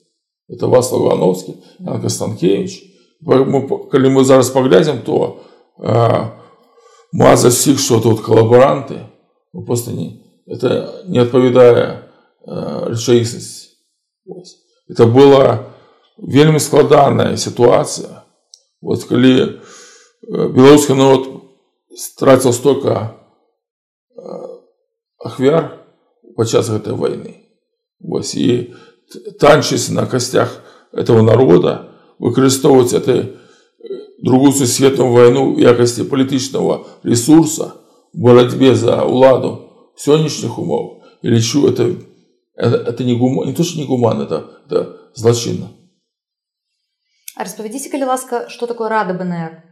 [0.48, 2.82] это васлав ивановскі Констанкевич
[3.24, 5.44] калі мы зараз паглядзім то
[7.12, 9.06] маза сіх што тут калабаранты
[9.52, 12.08] ну, просто не это не адпавядае
[12.44, 13.68] рэчаіснасці
[14.88, 15.72] это была
[16.16, 18.21] вельмі складаная сітуацыя
[18.82, 19.60] вот калі
[20.28, 21.28] беларускі народ
[21.96, 22.94] страціў столько
[25.18, 25.86] ахвяр
[26.36, 27.34] падчас гэтай войны
[28.00, 28.74] вось і
[29.40, 30.62] танчыць на касцях
[30.92, 33.38] этого народа выкарыстоўваць это
[34.22, 37.72] другую сусветную войну в якасці палітычнага ресурса
[38.12, 41.90] барацьбе за ўладу сённяшніх умоў і лічу это
[42.58, 43.46] это, это не, гум...
[43.46, 45.70] не то, что не гуман, это, это злочинно.
[47.36, 49.62] А распавядзіце, калі ласка, што такое рада БНР?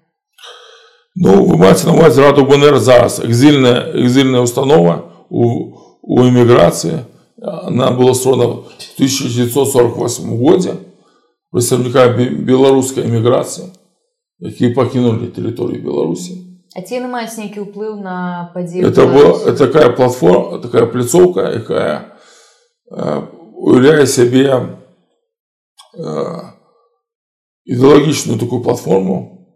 [1.16, 3.20] Ну, вы маеце на ўвазе раду БНР зараз.
[3.24, 7.04] Экзильная, экзильная установа у, у эміграцыі.
[7.42, 10.76] Она была створана в 1948 годзе
[11.52, 13.70] прадстаўнікамі беларускай эміграцыі,
[14.44, 16.36] якія пакінулі тэрыторыю Беларусі.
[16.76, 18.84] А ці яны маюць нейкі ўплыў на падзею?
[18.84, 22.20] Это, была, это такая платформа, такая пляцоўка, якая
[22.92, 24.76] уявляе сябе
[27.66, 29.48] ідэалагічную такую платформу,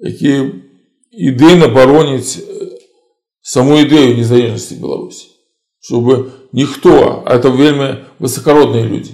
[0.00, 0.64] які
[1.10, 2.42] ідэйна бароніць
[3.40, 5.28] саму ідэю незалежнасці Беларусі.
[5.84, 9.12] Чтобы ніхто, а это вельмі высокородныя людзі,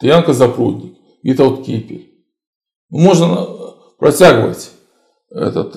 [0.00, 0.94] Тянка Запруднік,
[1.24, 2.06] Вітаўт Кіпель.
[2.90, 3.46] Можна
[3.98, 4.70] працягваць
[5.30, 5.74] этот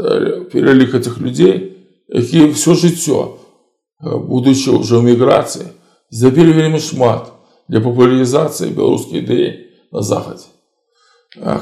[0.51, 1.77] пералік этих людзей,
[2.09, 3.37] якія все жыццё,
[4.01, 5.73] будучи ўжо ў міграцыі,
[6.09, 7.33] забілі вельмі шмат
[7.67, 10.45] для популяризации белорусской идеи на Западе.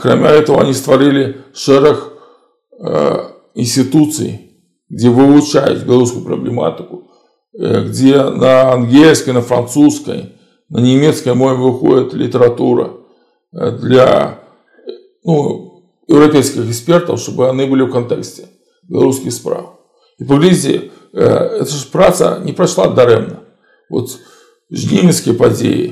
[0.01, 2.13] Кроме этого, они створили шерах
[2.79, 4.51] э, институций,
[4.89, 7.11] где выучают белорусскую проблематику,
[7.57, 10.33] э, где на английской, на французской,
[10.69, 12.93] на немецкой мове выходит литература
[13.53, 14.39] э, для
[15.23, 18.45] ну, европейских экспертов, чтобы они были в контексте
[18.83, 19.79] белорусских справ.
[20.19, 23.39] И поглядите, эта же праца не прошла даремно.
[23.89, 24.19] Вот
[24.71, 25.91] жнівеньскія падзеі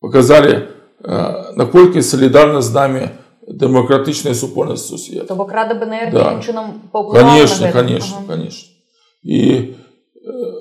[0.00, 0.68] показалі
[1.56, 3.02] наколькі салідарна з намі
[3.48, 6.40] дэмакратычная супольнасць сусвета бок рада БНР да.
[6.40, 8.26] чынам конечно конечно ага.
[8.26, 8.68] конечно
[9.22, 9.74] і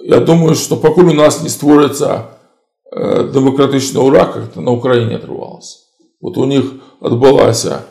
[0.03, 2.37] я думаю что пакуль у нас не створыцца
[2.91, 5.85] дэмакратычна ў раках на ўкраіне атрывалася
[6.21, 6.65] вот у них
[6.99, 7.85] адбылася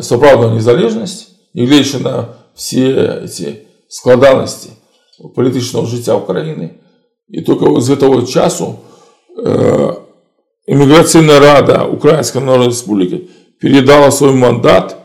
[0.00, 4.76] сапраўдная незалежнасць нягледзячы на все эти складанасці
[5.34, 6.86] палітычнага жыцця ўкраіны
[7.28, 8.80] И только с этого часу
[9.36, 9.92] э,
[10.71, 13.29] Иммиграционная рада Украинской Народной Республики
[13.59, 14.95] передала свой мандат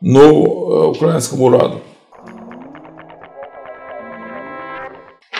[0.00, 1.80] новому э, Украинскому раду.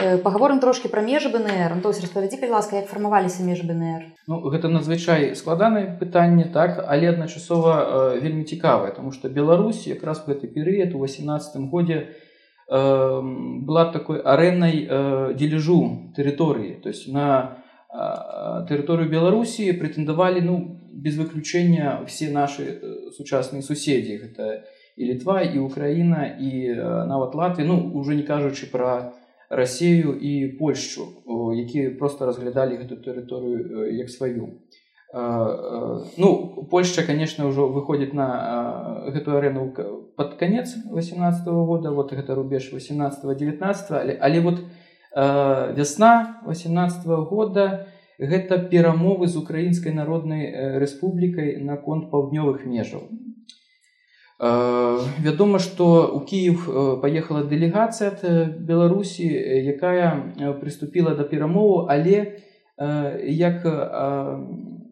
[0.01, 4.39] Э, Пагаворым трошки пра межы БНР Антось распавядзі калі ласка як фармаваліся межы БНР ну,
[4.55, 7.75] гэта надзвычай складанае пытанне так але адначасова
[8.15, 12.15] э, вельмі цікавае тому что Беларусь якраз в гэты перыяд у 18 годзе
[12.73, 16.81] Эм, была такой ареной э, дележу территории.
[16.83, 17.59] То есть на
[17.93, 20.55] Э, тэрыторыю беларусі прэтэндавалі ну
[20.97, 24.65] без выключэння все наши э, сучасныя суседзі гэта
[24.97, 29.13] і літва і украіна і э, нават латві ну уже не кажучы пра
[29.53, 31.05] рассею і польшчу
[31.53, 34.65] якія просто разглядалі гэту тэрыторыю як сваю.
[35.13, 36.29] Ну
[36.73, 39.69] польшча конечно ўжо выходзіць на гэтую арэну
[40.17, 41.93] под канец 18 -го года.
[41.93, 44.65] Вот гэта рубеж 18 -го, 19 -го, але але вот у
[45.15, 47.87] весна 18 года
[48.19, 53.09] гэта перамовы з украінскай народнай рэспублікай наконт паўднёвых межаў.
[54.39, 56.67] Вядома, што ў Кіев
[57.03, 62.43] паехала дэлегацыя ад Беларусі, якая прыступіла да перамову, але
[62.79, 63.63] як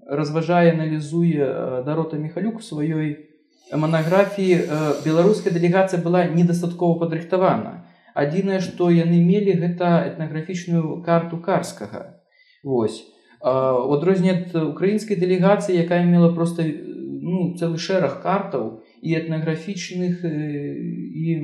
[0.07, 3.27] разважае аналізуе дарота михалюк у сваёй
[3.73, 4.67] манаграфіі
[5.07, 7.87] беларуская дэлегацыя была недастаткова падрыхтавана
[8.25, 12.21] адзінае што яны мелі гэта этнаграфічную карту карскага.
[12.65, 13.01] Вось.
[13.41, 21.37] У адрозненне ад украінскай дэлегацыі якая мела просто ну, цэлы шэраг картаў і этнаграфічных і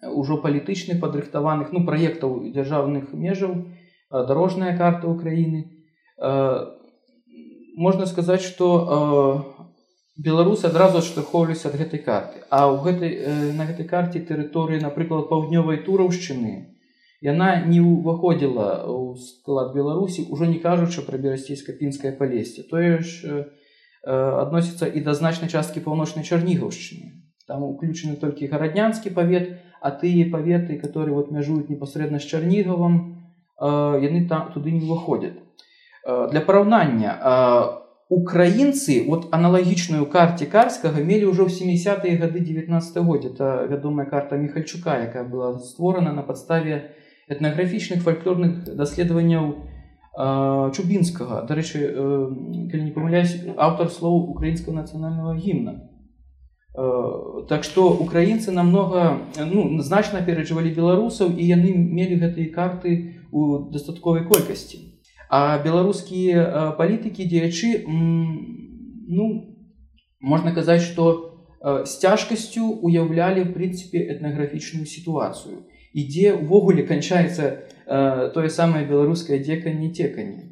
[0.00, 3.56] ўжо палітычных падрыхтаваных ну праектаў дзяржаўных межаў
[4.10, 5.64] дарожная карта Украіны.
[7.76, 8.68] Можна сказаць што
[10.20, 12.44] беларусы адразу адштурхоўваліся ад гэтай карты.
[12.50, 13.10] А ў гэтай
[13.56, 16.76] на гэтай карце тэрыторыі напрыклад паўднёвай тураўшчыны
[17.20, 22.64] яна не ўваходзіла ў склад беларусі ўжо не кажучы пра берасцейска-пінскае палесце.
[22.64, 23.48] Тое ж
[24.04, 27.12] адносіцца і да значнай часткі паўночнай чарнігаўшчыны.
[27.44, 33.20] Там уключаны толькі гараднянскі павет а тыя паветы которые вот мяжуюць непасрэдна з чарнігавам
[33.60, 35.36] яны там туды не ўваходзяць.
[36.04, 37.79] Для параўнання у
[38.10, 44.34] украінцы вот аналагічную карце карскага мелі ўжо ў 70-е гады 19 год это вядомая карта
[44.34, 46.90] михальчука якая была створана на падставе
[47.30, 49.70] этнаграфічных фальклорных даследаванняў
[50.74, 51.46] чубінскага.
[51.46, 51.78] Дарэчы
[52.66, 55.86] калі не памыляюсь аўтар слоў украінскага нацыянального гімна.
[57.46, 64.26] Так што украінцы намного ну, значна перажывалі беларусаў і яны мелі гэтыя карты у дастатковай
[64.26, 64.89] колькасці
[65.30, 69.26] А беларускія палітыкі дзеячы ну
[70.20, 71.04] можна казаць што
[71.62, 75.70] з цяжкасцю уяўлялі прынцыпе этнаграфічную сітуацыю.
[75.94, 77.46] І дзе ўвогуле канчаецца
[78.34, 80.50] тое самае беларускае дзеканне цеканне.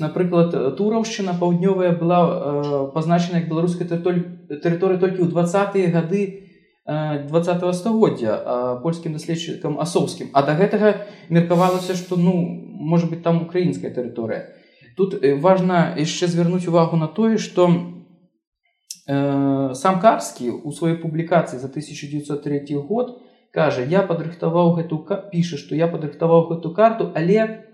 [0.00, 2.20] Напрыклад тураўшчына паўднёвая была
[2.92, 6.43] пазначана як беларускай тэрыторыі толькі ў двадцатыя гады
[6.86, 10.28] 20 стагоддзя польскім даследчыкам асоўскім.
[10.36, 14.52] А да гэтага меркавалася што ну может быть там украінская тэрыторыя.
[14.96, 17.94] Тут важна яшчэ звярнуць увагу на тое што
[19.08, 23.20] э, сам карскі у сваёй публікацыі за 1903 год
[23.50, 27.64] кажа я падрыхтаваў гэту піша што я падрыхтаваў гэту карту але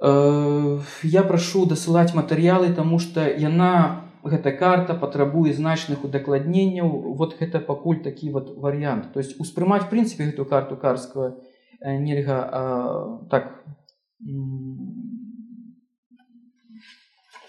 [0.00, 7.60] э, я прашу дасылаць матэрыялы таму што яна гэта карта патрабуе значных удакладненняў вот гэта
[7.60, 11.36] пакуль такі вот варыянт то есть успрымаць прынцыпе эту карту карскага
[11.80, 13.64] э, нельга а, так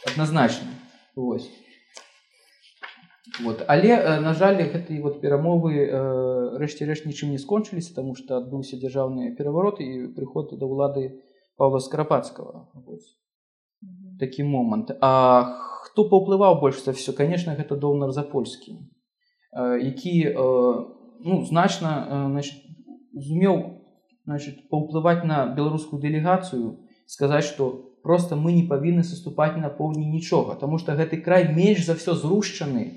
[0.05, 0.67] адназначна
[1.15, 1.49] Вось.
[3.41, 3.63] Вот.
[3.67, 5.87] Але э, на жаль гэтыя вот перамовы
[6.59, 11.23] рэшце рэш нічым не скончыліся тому что адбыўся дзяржаўны пераварот і прыход да ўлады
[11.55, 12.67] павла скарапацкага
[14.19, 18.77] такі момант а хто паўплываў больш за все конечно гэта донар запольскі
[19.55, 21.93] які ну значна
[23.13, 23.57] зумеў
[24.25, 27.71] значит паўплываць на беларускую дэлегацыю сказаць что
[28.03, 32.17] просто мы не павінны саступаць на поўні нічога тому что гэты край менш за все
[32.25, 32.87] зрушчаны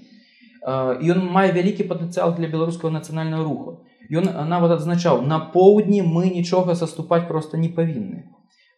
[0.69, 3.85] ён мае вялікі патэнцыял для беларускага нацыянального руху.
[4.11, 8.25] Ён нават адзначаў на поўдні мы нічога саступаць просто не павінны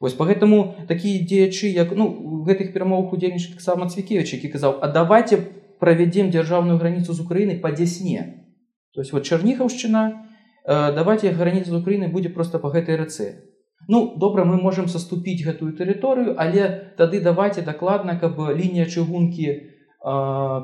[0.01, 2.09] Вось поэтому такія дзеячы як ну
[2.49, 5.45] гэтых перамовах удзельнічаць таксама цвікевич які казаў а давайте
[5.77, 8.49] правядзем дзяржаўную граніцу з Украіны па дзясне
[8.97, 13.51] то есть вот чарніхаўшчына э, давайте граніца з Украіны будзе просто по гэтай рацэ
[13.89, 19.61] Ну добра мы можемм саступіць гэтую тэрыторыю але тады давайте дакладна каб лінія чыгункі э,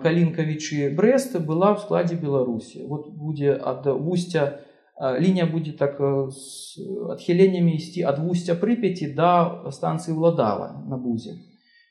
[0.00, 2.88] калінкавічы брест была ў складзе беларусі.
[2.88, 4.64] Вот будзе ад вусця
[5.00, 6.00] лінія будзе так
[6.32, 6.80] з
[7.12, 11.36] адхіленнямі ісці ад вусця прыпяці да станцыі ўладала на бузе.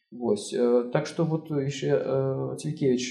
[0.09, 0.49] Вось
[0.93, 3.03] так што вот яшчэ цвікевич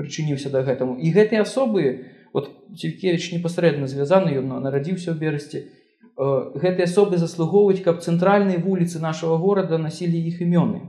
[0.00, 0.96] прычыніўся да гэтаму.
[0.96, 5.68] І гэтыя асобы вот цвікевич непасрэдна звязаны ён нарадзіўся ў берасці
[6.16, 10.88] гэтыя асобы заслугоўваюць каб цэнтральныя вуліцы нашага горада насілі іх імёны.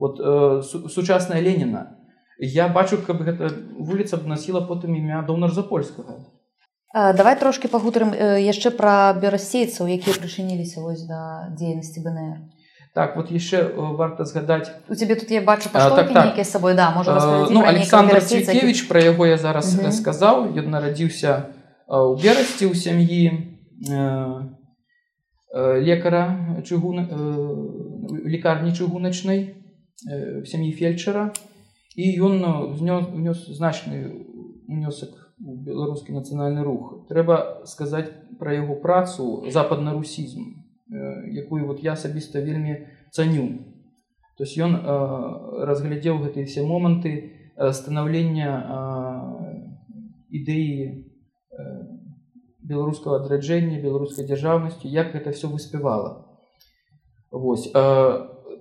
[0.00, 0.16] Вот
[0.64, 2.00] сучасная леніна.
[2.40, 6.24] Я бачу каб гэта вуліца б насіла потым імя донар запольскага
[6.94, 12.54] давай трошки пагутарым яшчэ пра берасейцаў якія прычыніліся вось да дзейнасці бнр.
[12.94, 16.46] Так вот яшчэ варта згадаць у цябе тут я бачу так, так.
[16.46, 19.90] сабой да можа ну, александр цікевич пра яго я зараз угу.
[19.90, 21.50] сказаў ён нарадзіўся
[21.90, 23.50] у берасці ў сям'і
[25.82, 27.02] лекара чыгун
[28.22, 29.58] лекарні чыгуначнай
[30.46, 31.34] сям'і фельчара
[31.98, 32.38] і ён
[32.78, 34.06] внёс значны
[34.70, 37.06] унёсак у беларускі нацыянальны рух.
[37.08, 38.08] Трэба сказаць
[38.40, 40.64] пра яго працу западна-русізм
[41.32, 43.60] якую вот я асабіста вельмі цаню.
[44.36, 44.74] То есть ён
[45.68, 48.50] разглядзеў гэтыя все моманты станаўлення
[50.32, 51.04] ідэі
[52.64, 56.40] беларускага адраджэння беларускай дзяржаўнасці як гэта все выспявала.
[57.30, 57.68] Вось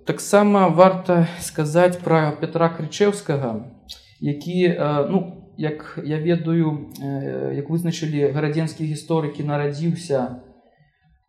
[0.06, 3.72] таксама варта сказаць пра Петра крычеўскага
[4.20, 4.76] які
[5.10, 6.94] ну як я ведаю
[7.54, 10.44] як вызначылі гарадзенскія гісторыкі нарадзіўся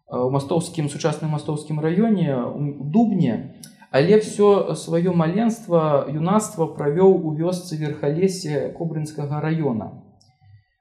[0.08, 3.60] у мастоўскім сучасным мастоўскім раёне у дубне.
[3.94, 10.02] Але все сваё маленства юнацтва правёў у вёсцы верхалесе кобрынскага района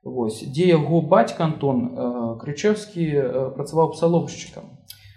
[0.04, 1.94] Вось дзе яго бацька Антон
[2.42, 3.06] крычеўскі
[3.56, 4.66] працаваў псаломшчыкам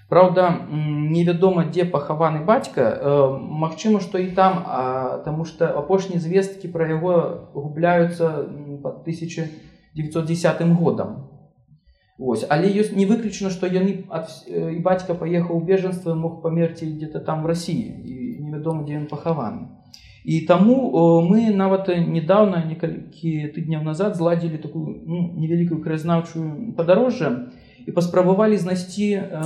[0.09, 2.83] Праўда, невядома, дзе пахаваны бацька.
[2.83, 8.47] Э, магчыма, што і там, а, таму што апошнія звесткі пра яго губляюцца
[8.83, 11.27] пад 1910 годам.
[12.19, 12.47] Вось.
[12.49, 17.21] Але ёсць не выключана, што яны ад, і бацька паехаў у бежанства мог памерці дзе-то
[17.21, 18.15] там в рассіі і
[18.47, 19.69] невядома, дзе ён пахаваны.
[20.25, 20.91] І таму
[21.23, 27.53] мы нават недавно некалькі тыдняў назад зладзілі такую ну, невялікую краязнаўчую падарожжа,
[27.88, 29.42] і паспрабавалі знайсці э,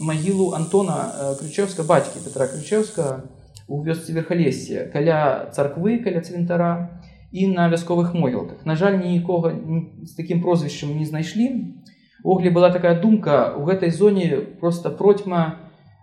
[0.00, 3.28] магілу Антона э, крычеўска бацькі Петра крычеўска
[3.68, 7.00] у вёсцы верхалессе каля царквы каля цвінтара
[7.32, 9.52] і на вясковых могілках На жаль нікога
[10.02, 11.74] з такім прозвішчам не знайшлі
[12.24, 15.60] Огле была такая думка у гэтай зоне просто процьма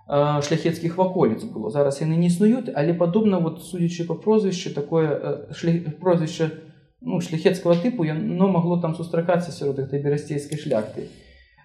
[0.08, 5.10] э, шляхецкіх ваколіц было зараз яны не існуюць але падобна вот судзячы по прозвішчы такое
[5.10, 5.98] э, шлях...
[6.00, 6.52] прозвішча
[7.02, 11.19] ну, шляхецкага тыпу яно могло там сустракацца сярод гэтай берасцейскай шляхты і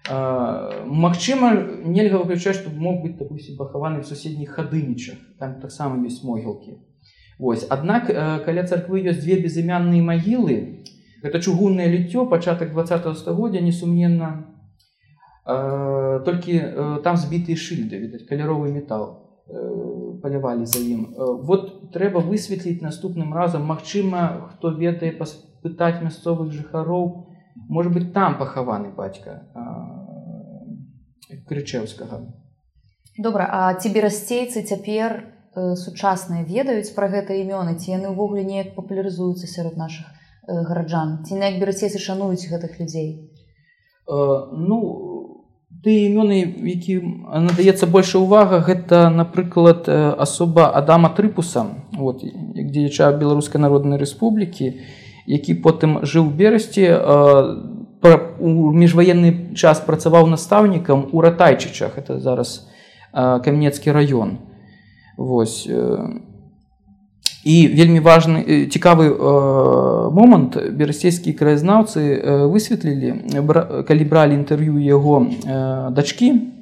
[0.07, 1.53] Магчыма,
[1.85, 6.81] нельга выключаць, што мог быць допустим пахаваны в суседніх хадынічах, там таксама ёсць могілкі.
[7.37, 7.65] Вось.
[7.69, 8.07] Аднак
[8.45, 10.85] каля царквы ёсць две безымянныя магілы.
[11.21, 14.49] Гэта чугуннае ліццё пачатак 20 стагоддзя несумненна.
[16.25, 19.21] Толькі там збітыя шыльды, відаць каляровы метал
[20.21, 21.13] палявалі за ім.
[21.17, 27.25] Вот трэба высветліць наступным разам, Магчыма, хто ведае паспытаць мясцовых жыхароў,
[27.67, 29.41] может быть там пахаваны бацька
[31.48, 32.20] крычеўскага.
[33.18, 35.24] Добра а ці берасцейцы цяпер
[35.56, 37.78] э, сучасныя ведаюць пра гэта імёны?
[37.80, 41.24] Ці яны ўвогуле неяк папулярызуюцца сярод наших э, гараджан?
[41.24, 43.32] Ці неяк берасцейцы шануюць гэтых людзей?
[44.04, 45.46] Э, ну
[45.82, 51.66] ты імёны якім надаецца большая ўвага гэта напрыклад асоба адама трыпуса
[51.96, 54.72] вот як дзеяча беларускай народнай рэспублікі
[55.26, 56.86] які потым жыў берасці
[58.38, 61.98] у міжваенны час працаваў настаўнікам у ратайчычах.
[61.98, 62.68] Это зараз
[63.12, 64.38] каменецкі раён.
[65.16, 65.68] Вось
[67.46, 69.10] і вельмі важны цікавы
[70.10, 70.56] момант.
[70.56, 73.40] Берасцейскія краязнаўцы высветлілі
[73.86, 75.26] калі бралі інтэрв'ю яго
[75.94, 76.52] дачкі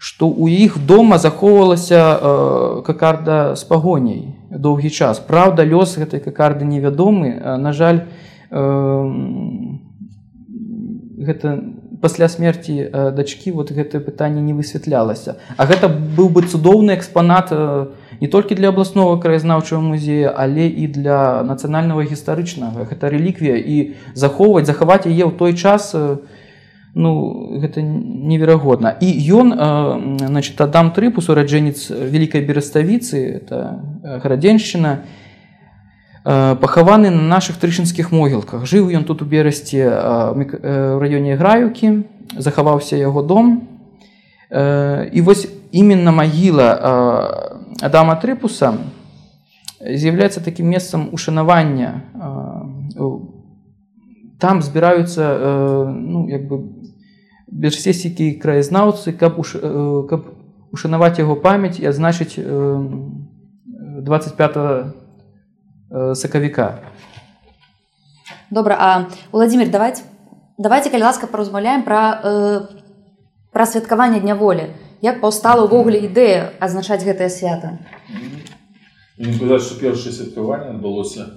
[0.00, 5.20] што ў іх дома захоўвалася какарда з пагоняй доўгі час.
[5.20, 7.36] Праўда лёс гэтай какарды невядомы.
[7.60, 8.08] На жаль
[11.20, 11.60] гэта
[12.00, 15.36] пасля смерти э, дачкі вот гэтае пытанне не высвятлялася.
[15.56, 17.86] А гэта быў бы цудоўны экспанат э,
[18.20, 22.88] не толькі для абласнога краязнаўчага музея але і для нацыянальнага гістарычнага.
[22.88, 23.76] Гэта рэліквія і
[24.14, 26.16] захоўваць захаваць яе ў той час э,
[26.94, 27.12] ну
[27.60, 28.96] гэта неверагодна.
[28.98, 29.54] І ён
[30.18, 35.29] значит адам трыпус ураджэнец вялікай бераставіцы это градзеншчына і
[36.25, 43.21] пахаваны на наших трышынскіх могілках жыў ён тут у берасці в раёне граюкі захаваўся яго
[43.21, 43.69] дом
[44.49, 46.73] і вось именно магіла
[47.81, 48.73] адама трыпуса
[49.77, 52.01] з'яўляецца такім месцам ушанавання
[54.41, 55.21] там збіраюцца
[55.93, 56.73] ну як бы
[57.45, 59.53] берсесікі краязнаўцы каб уш,
[60.09, 60.25] каб
[60.73, 64.98] ушанаваць яго памяць і адзначыць 25
[65.91, 66.79] Э, сакавіка
[68.51, 70.01] добра а владимир давайте
[70.57, 72.61] давайте калі ласка паразмаўляем пра э,
[73.53, 74.73] пра святкаванне дня волі
[75.05, 77.77] як паўстала ўвогуле ідэя азначаць гэтае свята
[79.15, 81.29] сказаць что першае святкаванне адбылося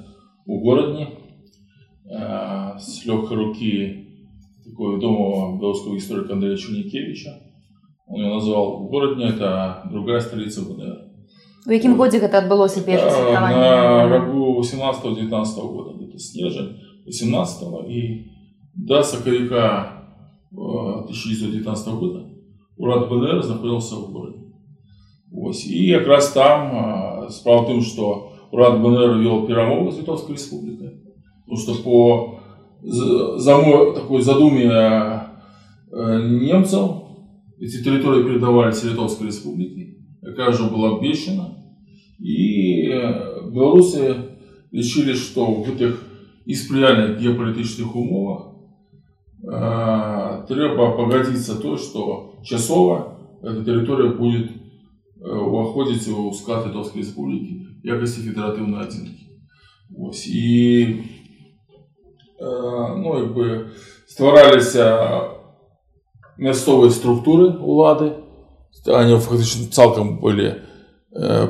[0.47, 3.73] у горадні э, с лёгкай рукі
[4.65, 7.37] такой вядомого беларускаго гісторыка андрея чунікевича
[8.09, 11.09] он назвал горадні это другая столица ВДР
[11.66, 13.56] У якім годзе гэта адбылося першае святкаванне?
[13.56, 15.32] На рагу 18-19
[15.72, 18.32] года, где-то снежень 18 и
[18.76, 20.04] до сакавіка
[20.52, 22.26] 1919 года
[22.78, 24.40] урад БНР находился в городе.
[25.32, 25.66] Ось.
[25.66, 31.02] И как раз там справа в том, что урад БНР вел перемовы с Литовской республикой,
[31.46, 32.40] потому что по
[33.94, 34.66] такой задуме
[35.92, 36.90] немцев
[37.60, 39.94] эти территории передавались Литовской республике
[40.24, 41.53] какая же была обещана.
[42.23, 44.17] И э, белорусы
[44.73, 46.03] решили, что в этих
[46.45, 48.55] и спрыяльных геополітычных умовах
[49.43, 54.51] э, трэба пагадзіцца то, што часова эта тэрыторыя будет
[55.21, 59.27] уваходзіць у склад літоўскай рэспублікі якасці федэратыўнай адзінкі
[59.91, 60.27] Вось.
[60.27, 61.03] і
[62.39, 63.71] ну, як бы
[64.07, 65.35] ствараліся
[66.39, 68.15] мясцовыя структуры улады
[68.87, 70.63] они фактически цалкам были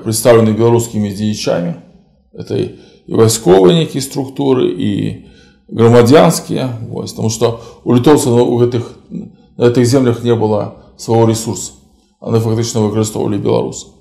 [0.04, 1.74] представлены беларускімі дзеячамі
[2.32, 2.78] это і
[3.08, 4.90] вайсковыя нейкія структуры і
[5.68, 11.72] грамадзянскія вось потому что у літоўцаў у гэтых на этих землях не было свайго ресурса
[12.20, 13.98] они фактычна выкарыстоўвалі беларусаў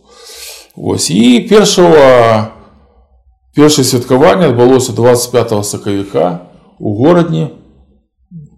[0.78, 2.54] Вось і першага
[3.58, 6.46] першае святкаванне адбылося 25 сакавіка
[6.78, 7.50] у горадні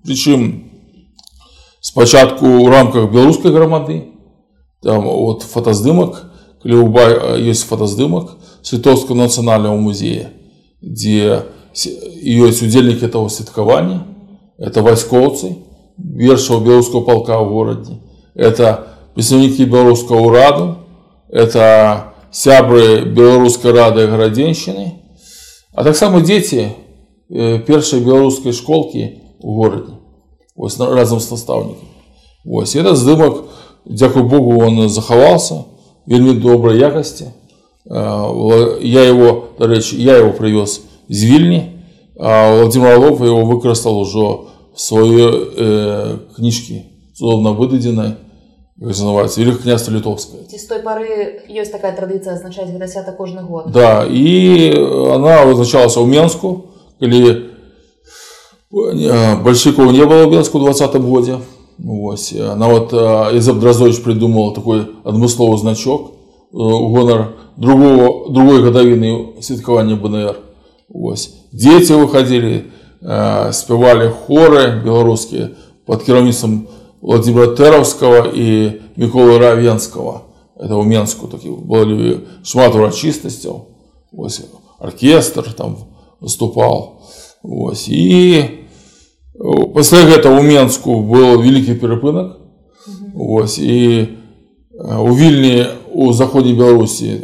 [0.04, 0.68] прычым
[1.80, 4.12] спачатку ў рамках беларускай грамады
[4.84, 6.28] там от фотаздымак
[6.64, 10.32] калі есть фотаздымак святовского нацыянального музея
[10.82, 14.06] дзе ёсць удзельнік этого святкавання
[14.58, 15.56] это вайскоўцы
[16.18, 17.94] першого беларускага полка ў горадзе
[18.36, 20.68] это прадстаўнікі беларускага ўраду
[21.30, 25.00] это сябры беларускай рады гарадзенщины
[25.74, 26.70] а таксама дзеці
[27.30, 29.96] э, першай беларускай школкі у горадзе
[30.56, 31.88] вось разам з настаўнікам
[32.46, 33.44] вось это здымак
[33.86, 35.66] дзякуй богу он захавался
[36.06, 37.32] вельмі добрай якасці
[37.90, 41.80] я его дарэчы я его прывёз з вільні
[42.20, 45.28] а владимир лов его выкарыстал ужо свае
[45.58, 46.84] э, кніжкі
[47.16, 48.16] цудоўна выдадзенай
[48.80, 53.44] называется великое княство литовское Ці з той пары ёсць такая традыцыя азначаць гэта свята кожны
[53.44, 54.72] год да і
[55.12, 57.50] она вызначалася ў менску калі
[59.44, 61.40] большевиков не было в менску ў двадцатым годзе
[61.78, 62.34] Вось.
[62.34, 62.94] Нават
[63.36, 66.12] Ізаб Дразович придумал такой адмысловы значок
[66.52, 70.36] у гонар другого, другой гадавіны святкавання БНР.
[70.90, 71.34] Вось.
[71.54, 72.66] Дзеці выходили,
[73.52, 75.50] спявалі хоры беларускія
[75.86, 76.68] под кіраўніцтвам
[77.02, 80.28] Владимира Тэравскага і Міколы Равенскага.
[80.60, 83.72] Это ў Менску такі было шмат урачыстасцяў.
[84.12, 84.44] Вось
[84.80, 85.78] оркестр там
[86.20, 87.00] выступал.
[87.44, 87.88] Вось.
[87.88, 88.44] І
[89.74, 92.40] пасля гэта ў Менску был вялікі перапынак.
[93.14, 93.60] Вось.
[93.60, 94.08] І
[94.80, 97.22] у вільні у заходняй Беларусі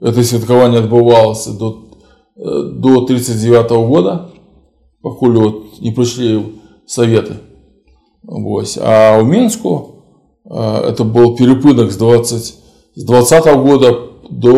[0.00, 1.76] это святкаванне адбывалася до,
[2.74, 4.28] до 39 -го года,
[5.02, 6.42] пакуль вот не прыйшлі
[6.86, 7.34] советы.
[8.22, 8.78] Вось.
[8.78, 9.88] А ў Менску
[10.44, 12.54] это был перепынак с 20,
[12.96, 13.96] с 20 -го года
[14.30, 14.52] до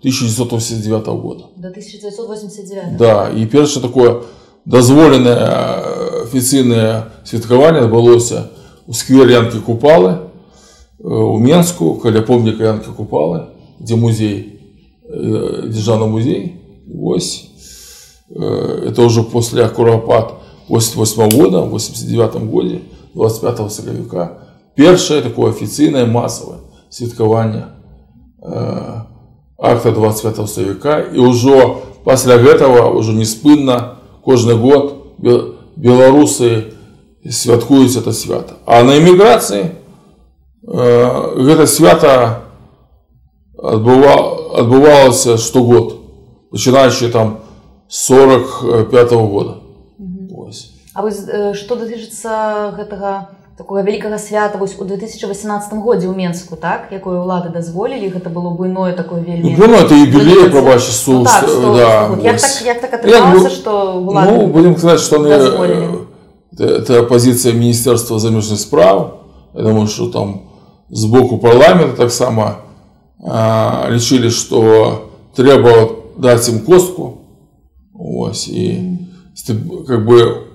[0.00, 1.44] 1989 -го года.
[1.56, 2.96] До 1989.
[2.96, 4.22] Да, і першае такое
[4.66, 8.50] дазволенае афіцыйнае святкаванне адбылося
[8.86, 10.30] у сквер Янкі Купалы
[11.02, 13.50] у Менску, каля помніка Янкі Купалы,
[13.80, 14.60] дзе музей,
[15.08, 16.60] дзяржаўны музей.
[16.86, 17.50] Вось.
[18.30, 20.34] Это уже после Куропад
[20.68, 22.78] 88 года, в 89 году,
[23.14, 24.38] 25 сакавіка,
[24.74, 27.66] першае такое афіцыйнае масавае святкаванне
[28.42, 29.00] э,
[29.58, 35.15] акта 25 сакавіка і ўжо пасля гэтага ўжо неспынна кожны год
[35.77, 36.73] беларусы
[37.23, 38.59] святкуюць это свята.
[38.65, 39.71] А на эміграцыі э,
[41.47, 42.43] гэта свята
[43.55, 45.95] адбыва, адбывалася штогод,
[46.51, 47.39] пачынаючы там
[47.87, 49.53] 45 -го года.
[50.93, 51.23] А вось
[51.55, 57.52] што датычыцца гэтага такога вялікага свята вось у 2018 годзе ў Менску так якое ўлады
[57.52, 62.08] дазволілі гэта было буйное такое вельмі ну, это юбілей прабачы су ну, так, што, да,
[62.08, 65.20] вот, як, так, як так атрымалася што ну, будем сказаць што
[66.58, 70.48] это пазіцыя міністэрства замежных справ я думаю что там
[70.88, 72.64] з боку парламента таксама
[73.22, 77.20] лічылі што трэба даць ім костку
[77.94, 78.98] ось і
[79.86, 80.48] как бы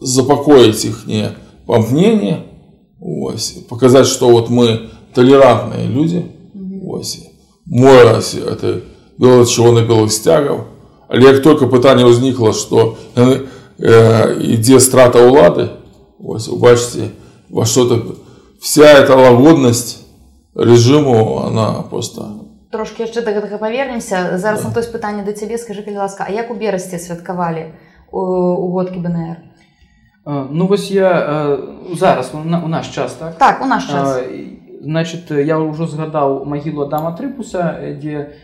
[0.00, 1.04] запокоить их
[1.68, 2.46] не помпнение,
[3.00, 6.26] ось, показать, что вот мы толерантные люди,
[6.86, 7.26] ось,
[7.64, 8.82] море это
[9.18, 10.66] было чего на белых стягов.
[11.08, 13.46] Але як только пытание возникло, что э,
[14.40, 15.70] идея страта улады,
[16.18, 17.10] ось, убачите,
[17.48, 18.16] во что-то
[18.60, 20.04] вся эта лагодность
[20.54, 24.68] режиму, она просто трошки яшчэ да гэтага павернемся зараз да.
[24.68, 27.70] на той пытанне да цябе скажы калі ласка а як у берасці святкавалі
[28.10, 29.38] угодкі БНР
[30.28, 31.58] ну вось я
[31.94, 34.20] зараз у наш час так так у наш час
[34.80, 38.36] значит я ўжо згадаў магілу адама трыпуса дзе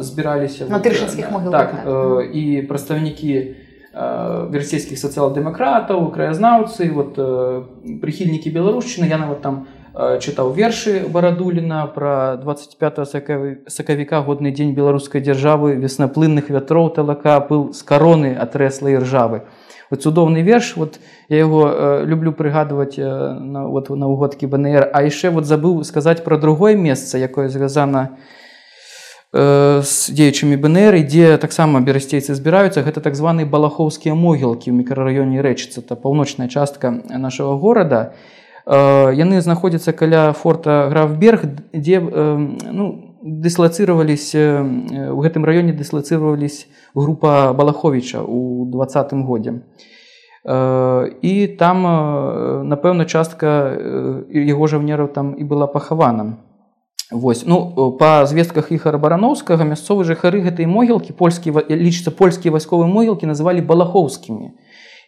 [0.00, 3.32] збіраліся на тыршанскіх могілах так і прадстаўнікі
[4.54, 7.18] версійскіх сацыял-дэмакратаў краязнаўцы вот
[8.02, 9.66] прыхільнікі беларушчыны я нават там
[9.98, 17.82] чытаў вершы барадуліна пра 25 сакавіка годны дзень беларускай дзяржавы веснаплынных вятроў талака был з
[17.82, 19.42] кароны атрэслай ржавы
[19.89, 24.89] Вот цудоўны верш вот я его э, люблю прыгадваць э, на вот на угодкі бнр.
[24.93, 28.17] А яшчэ вот забыў сказаць про другое месца якое звязана
[29.33, 35.41] з э, дзеючымі бнр дзе таксама берасцейцы збіраюцца гэта так званыя балахоўскія могілкі ў мікрараёне
[35.41, 38.13] рэчыцца та паўночная частка нашего горада
[38.65, 48.65] яны знаходзяцца каля форта графберг дзе ну дыслацировались в гэтым раёне дыслацировались група балаховича у
[48.65, 49.63] двадцатым годзе.
[50.45, 53.79] І там напэўна частка
[54.27, 56.43] яго жаўнераў там і была пахавана.
[57.11, 63.23] Вось ну па звестках іхара барановскага мясцовы жыхары гэтай могілкі польскі лічыцца польскія вайсковыя могілкі
[63.29, 64.51] называлі балахоўскімі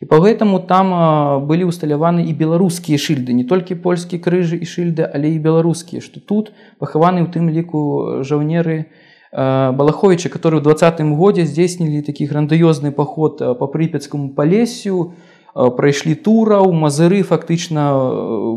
[0.02, 5.08] І по гэтаму там былі ўсталяваны і беларускія шыльды, не толькі польскія крыжы і шыльды,
[5.08, 8.92] але і беларускія, што тут пахаваны ў тым ліку жаўнеры
[9.36, 15.12] Балаховіча, которые ў двадцатым годзе здзейснілі такі грандыёзны паход па прыпецкаму палесю,
[15.56, 17.96] прайшлі тура у мазыры фактычна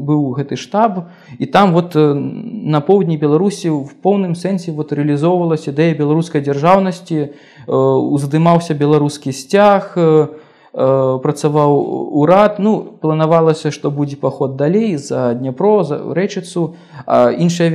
[0.03, 1.11] быў гэты штаб.
[1.39, 7.35] І там вот на поўдні беларусі в поўным сэнсе вот рэалізоўвалася ідэя беларускай дзяржаўнасці
[7.67, 9.99] уздымаўся беларускі сцяг
[10.73, 11.73] працаваў
[12.21, 12.59] урад.
[12.59, 16.75] Ну планавалася што будзе паход далей за дняпро за рэчыцу
[17.09, 17.71] іншы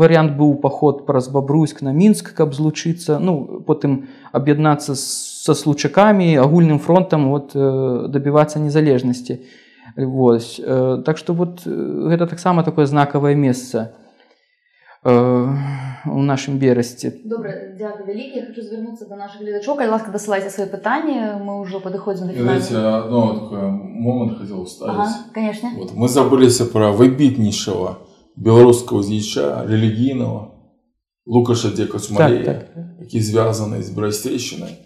[0.00, 6.78] варыянт быў паход праз бабруйск на мінск каб злучыцца ну потым аб'яднацца са случакамі агульным
[6.78, 9.40] фронтам вот дабівацца незалежнасці
[9.96, 10.60] Вось
[11.04, 13.92] так што вот гэта таксама такое знакавае месца
[15.03, 20.67] у нашым берасці добра дзякую вялікі хочу звярнуцца до наших гледачоў калі ласка дасылайце свае
[20.71, 22.31] пытанні мы ўжо падыходзім
[23.51, 30.55] момант хотел ага, конечно вот, мы забыліся пра выбітнейшего беларускаго з'іча рэлігійнага
[31.27, 32.85] лукаша дзекасмалея так, так.
[32.99, 34.79] які звязаны з брасцейщиной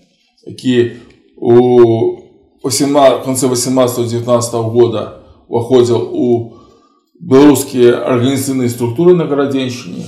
[0.45, 0.97] які
[1.38, 2.18] у
[2.65, 6.26] 18 конце 18 19 года уходзіў у
[7.20, 10.05] беларускія арганізацыйныя структуры на гарадзенщине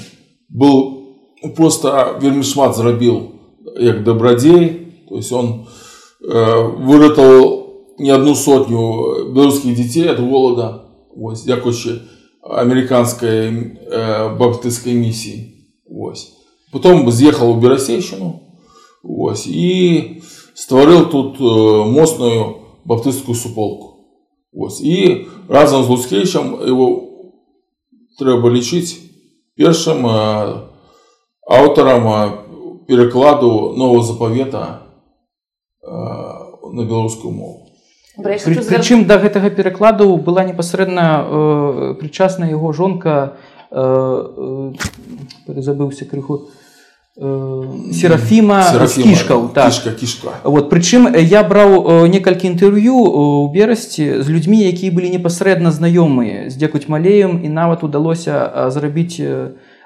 [0.49, 1.17] был
[1.55, 3.17] просто вельмі шмат зрабіў
[3.79, 5.67] як дабрадзей то есть он
[6.21, 10.85] э, выратал не одну сотню беларускіх дзяцей от голода
[11.15, 12.01] вось дзякуючы
[12.43, 16.33] американской э, баптыцкой миссии вось
[16.71, 18.41] потом з'ехал у берасейщину
[19.03, 20.21] вось і
[20.53, 23.89] стварыў тут э, моцную баптыстскую суполку
[24.53, 24.81] Ось.
[24.81, 27.02] І разом з Луцкевичем його
[28.18, 28.92] треба лічити
[29.56, 30.06] першим
[31.50, 32.32] автором
[32.88, 34.78] перекладу нового заповета
[36.72, 37.64] на беларускую мову.
[38.16, 43.34] Прычым да гэтага перакладу была непасрэдна э, прычасная яго жонка
[43.72, 46.46] э, э, забыўся крыху
[47.14, 48.58] Серафіма
[48.90, 49.70] кішкаў так.
[49.70, 50.30] кішка, кішка.
[50.42, 56.58] Вот, прычым я браў некалькі інтэрв'ю у берасці з людзьмі, якія былі непасрэдна знаёмыя з
[56.58, 59.22] дзекуць малеем і нават удалося зрабіць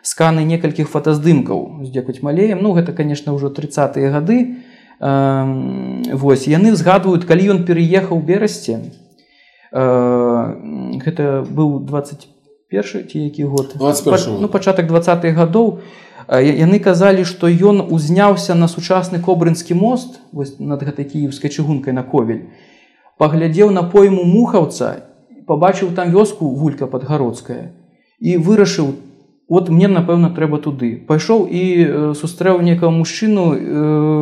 [0.01, 2.65] сканы некалькіх фотаздымкаў з дзекуць малеем.
[2.65, 4.65] Ну гэта конечно ўжо 30 гады.
[4.97, 8.89] Вось яны згадваюць, калі ён пераехаў берасці.
[9.69, 15.81] Гэта быў 21 ці які год 21 ну, пачатак 20 гадоў
[16.29, 22.03] яны казалі што ён узняўся на сучасны кобрынскі мост вось, над гэтай кіевскай чыгункай на
[22.03, 22.53] ковель
[23.17, 25.09] паглядзеў на пойму мухаўца
[25.49, 27.73] пабачыў там вёску вулька падгародская
[28.21, 28.93] і вырашыў
[29.49, 31.63] от мне напэўна трэба туды пайшоў і
[32.13, 33.57] сустрэў некага мужчыну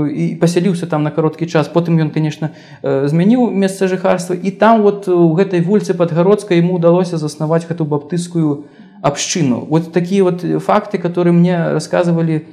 [0.07, 1.67] і пасяліўся там на кароткі час.
[1.67, 7.19] Потым ён конечно змяніў месца жыхарства і там вот у гэтай вульцы падгародскай ему удалося
[7.19, 8.71] заснаваць гэту баптыцкую
[9.03, 9.67] общину.
[9.69, 12.47] Вот такие вот факты, которые мне рассказывали,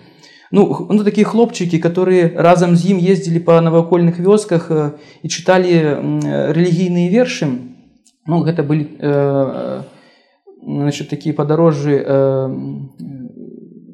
[0.51, 4.91] ну, ну такие хлопчики, которые разом с ним ездили по новокольных вёсках э,
[5.23, 7.47] и читали э, религийные верши.
[8.27, 9.81] Ну, это были э,
[10.61, 12.47] значит, такие подорожи э,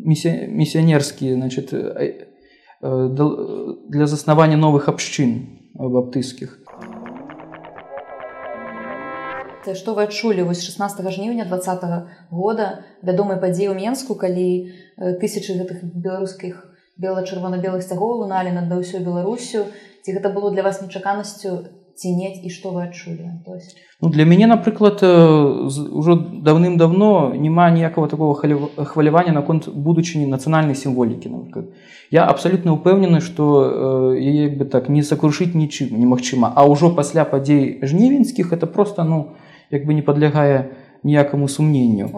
[0.04, 2.28] миссионерские, значит, э,
[2.82, 3.10] э
[3.90, 6.60] для заснования новых общин баптыстских.
[9.76, 15.60] Што вы адчулі вось 16 жніўня два -го года вядомай падзеі ў менску калі тысячы
[15.60, 19.72] гэтых беларускіх бела-чырвона-белых сцягоў луналі над ўсёй беларусю.
[20.04, 23.28] Ці гэта было для вас нечаканасцю цінець і што вы адчулі?
[24.02, 31.32] Ну, для мяне напрыклад ужо даўным-давно няма ніякага такого хвалявання наконт будучыні нацыянальнай сімволікі
[32.12, 36.52] я абсалютна ўпэўнены што яе бы так не сакрушыць нічым немагчыма.
[36.56, 39.36] А ўжо пасля падзей жнівеньскіх это просто ну
[39.71, 42.09] не як бы не падлягае ніякаму сумненню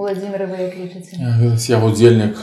[1.71, 2.37] я удзельнік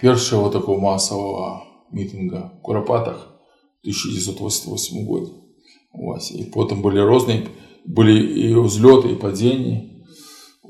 [0.00, 1.62] першого такого масавага
[1.92, 3.40] мітынга курапатах
[3.84, 5.48] 1988 год
[5.92, 7.48] Ось, і потім були різні,
[7.86, 9.80] були і взльоти, і падіння.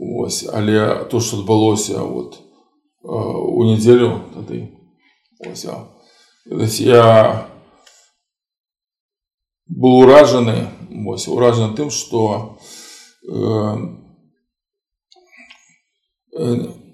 [0.00, 2.38] Ось, але то, що відбулося от,
[3.52, 4.68] у неділю, тоді,
[5.52, 5.66] ось,
[6.50, 7.44] ось я
[9.66, 10.62] був уражений,
[11.06, 12.61] ось, уражений тим, що е,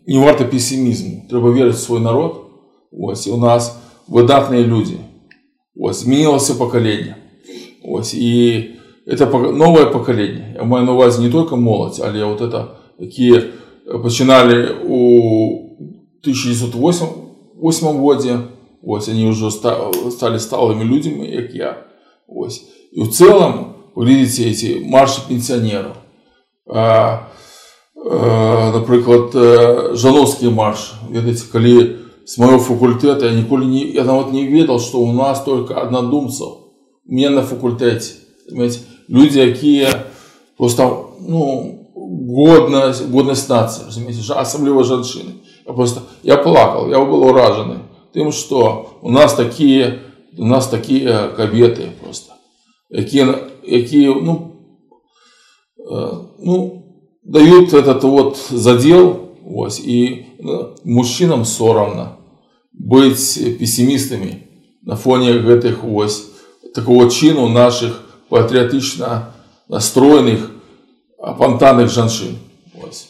[0.06, 2.40] не варто песимізму, треба вірити в свій народ.
[2.92, 3.76] Ось, і у нас
[4.08, 4.92] видатні люди.
[5.76, 7.16] Ось, змінилося покоління.
[7.84, 8.64] Ось, і
[9.18, 10.54] це нове покоління.
[10.56, 12.66] Я маю на увазі не тільки молодь, але вот это,
[12.98, 13.42] які
[14.02, 15.48] починали у
[16.22, 18.36] 1908 році.
[18.86, 19.50] Ось, вони вже
[20.10, 21.84] стали сталими людьми, як я.
[22.28, 22.64] Ось.
[22.92, 25.94] І в цілому, ви бачите, ці марші пенсіонерів.
[26.68, 27.18] А,
[28.10, 29.30] а, наприклад,
[29.96, 30.94] Жановський марш.
[31.10, 35.44] Видите, коли с моего факультета я ніколи не, я навіть не ведал, что у нас
[35.44, 36.48] только однодумцев.
[37.06, 38.14] У меня на факультете.
[38.48, 38.78] Понимаете,
[39.08, 39.86] люди, які
[40.56, 41.74] просто, ну,
[42.28, 45.30] годность, годность нации, розумієте, особливо женщины.
[45.66, 47.78] Я просто, я плакал, я был ураженный
[48.12, 50.00] тем, что у нас такие,
[50.38, 52.32] у нас такие кабеты просто,
[52.90, 53.26] які,
[53.62, 54.47] які, ну,
[55.89, 56.85] ну,
[57.23, 60.25] дают этот вот задел, ось, и
[60.83, 62.17] мужчинам соромно
[62.73, 64.47] быть пессимистами
[64.83, 66.27] на фоне этих ось,
[66.73, 69.21] такого чину наших патріотично
[69.69, 70.51] настроєних
[71.17, 72.37] апантаних жаншин.
[72.87, 73.07] Ось.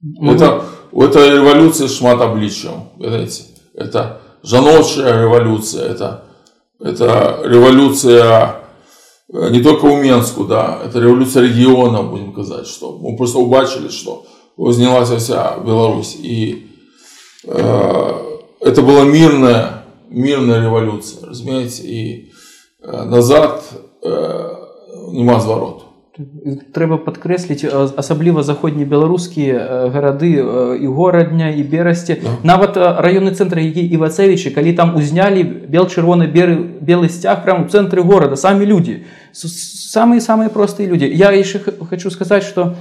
[0.00, 3.42] Ну, это, у этой революции шмат обличий, знаете,
[3.74, 6.24] это жаночая революция, это,
[6.80, 8.61] это революция э,
[9.32, 9.96] не только у
[10.44, 14.26] да, это революция региона, будем сказать, что мы просто убачили, что
[14.58, 16.16] вознялась вся Беларусь.
[16.20, 16.68] И
[17.44, 22.32] э, это была мирная, мирная революция, разумеете, и
[22.82, 23.64] э, назад
[24.02, 24.54] э,
[25.08, 25.81] нема звороту
[26.73, 27.61] Трэба падкрэсліць
[28.01, 30.31] асабліва заходнебеларускія гарады
[30.81, 32.33] і горадня і берасці да.
[32.41, 37.69] нават раённы цэнтр які івацевічы калі там узнялі бел чырвоны беры белы сцяг прям у
[37.69, 39.05] цэнтры горада самі людзі
[39.37, 42.73] самыя самыя простыя людзі я яшчэ хочу сказаць что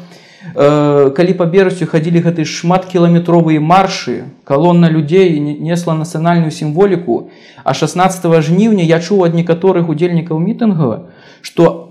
[0.54, 7.28] калі па берасцю хадзілі гэты шматкіламетровыя маршы калонна людзей несла нацыянальную сімволіку
[7.64, 11.89] а 16 жніўня я чуў ад некаторых удзельнікаў мітынгава что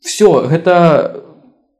[0.00, 1.22] все гэта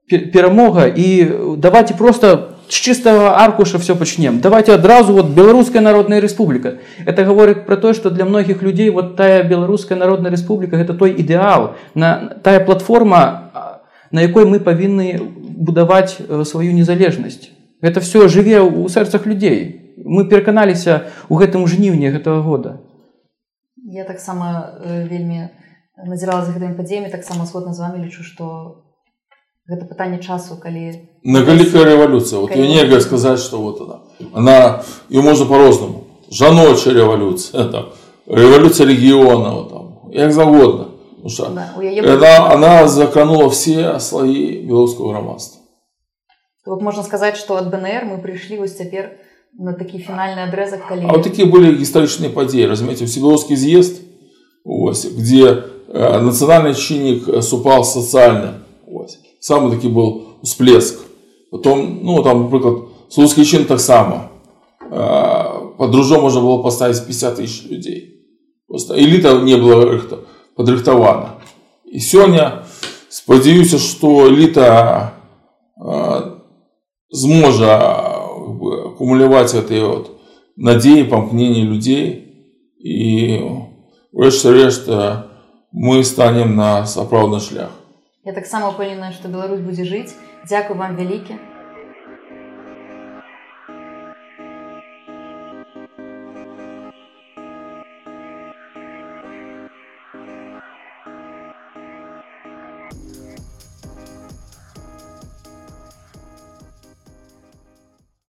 [0.09, 6.79] перамога і давайте просто с чистого аркуша все пачнем давайте адразу вот беларуская народная республика.
[7.05, 11.13] Это говорит про то что для многих людей вот тая беларуская народная республика это той
[11.13, 13.53] ідэал на тая платформа
[14.11, 17.51] на якой мы павінны будаваць сваю незалежнасць
[17.81, 22.81] это все жыве у сэрцах людзей мы пераканаліся у гэтым жніўні гэтага года.
[23.77, 25.49] Я таксама вельмі
[26.06, 28.84] назірала за гэтымі падзеямі таксама згодна з вами лічу што
[29.70, 32.68] гэта пытанне часу калі на вялікая рэвалюцыя вот калі...
[32.68, 33.98] нельга сказаць што вот она
[34.34, 37.94] она і можна по-рознаму жаночая рэвалюцыя это
[38.28, 40.88] рэвалюцыя рэгіона вот, там як заводна
[41.22, 45.62] да, она, она закранула все слоі беларускага грамадства
[46.66, 49.20] вот можна сказаць што ад бнр мы прыйшлі вось цяпер
[49.60, 54.02] на такі фінальны адрэзак калі а вот такія былі гістарычныя падзеі разумееце всебеларускі з'езд
[54.66, 58.54] ось где Э, национальный чинник э, супал социально.
[58.88, 59.20] Ось.
[59.40, 61.02] Саме такий був всплеск.
[61.52, 62.78] Потім, ну там, наприклад,
[63.10, 64.22] Слуцький чин так само.
[64.92, 68.08] Э, Под ружом можна було поставити 50 тисяч людей.
[68.68, 70.00] Просто еліта не була
[70.56, 71.34] подрихтована.
[71.92, 72.42] І сьогодні
[73.10, 75.12] сподіваюся, що еліта
[77.10, 77.68] зможе
[78.86, 80.12] акумулювати ці от
[80.58, 82.28] надії, помкнення людей.
[82.84, 83.40] І
[84.14, 84.90] врешті-решт
[85.76, 87.72] мы станем на сапраўдны шлях.
[88.24, 90.14] Я таксама ўпэўненая, што Беларусь будзе жыць.
[90.46, 91.40] Дзякую вам вялікі.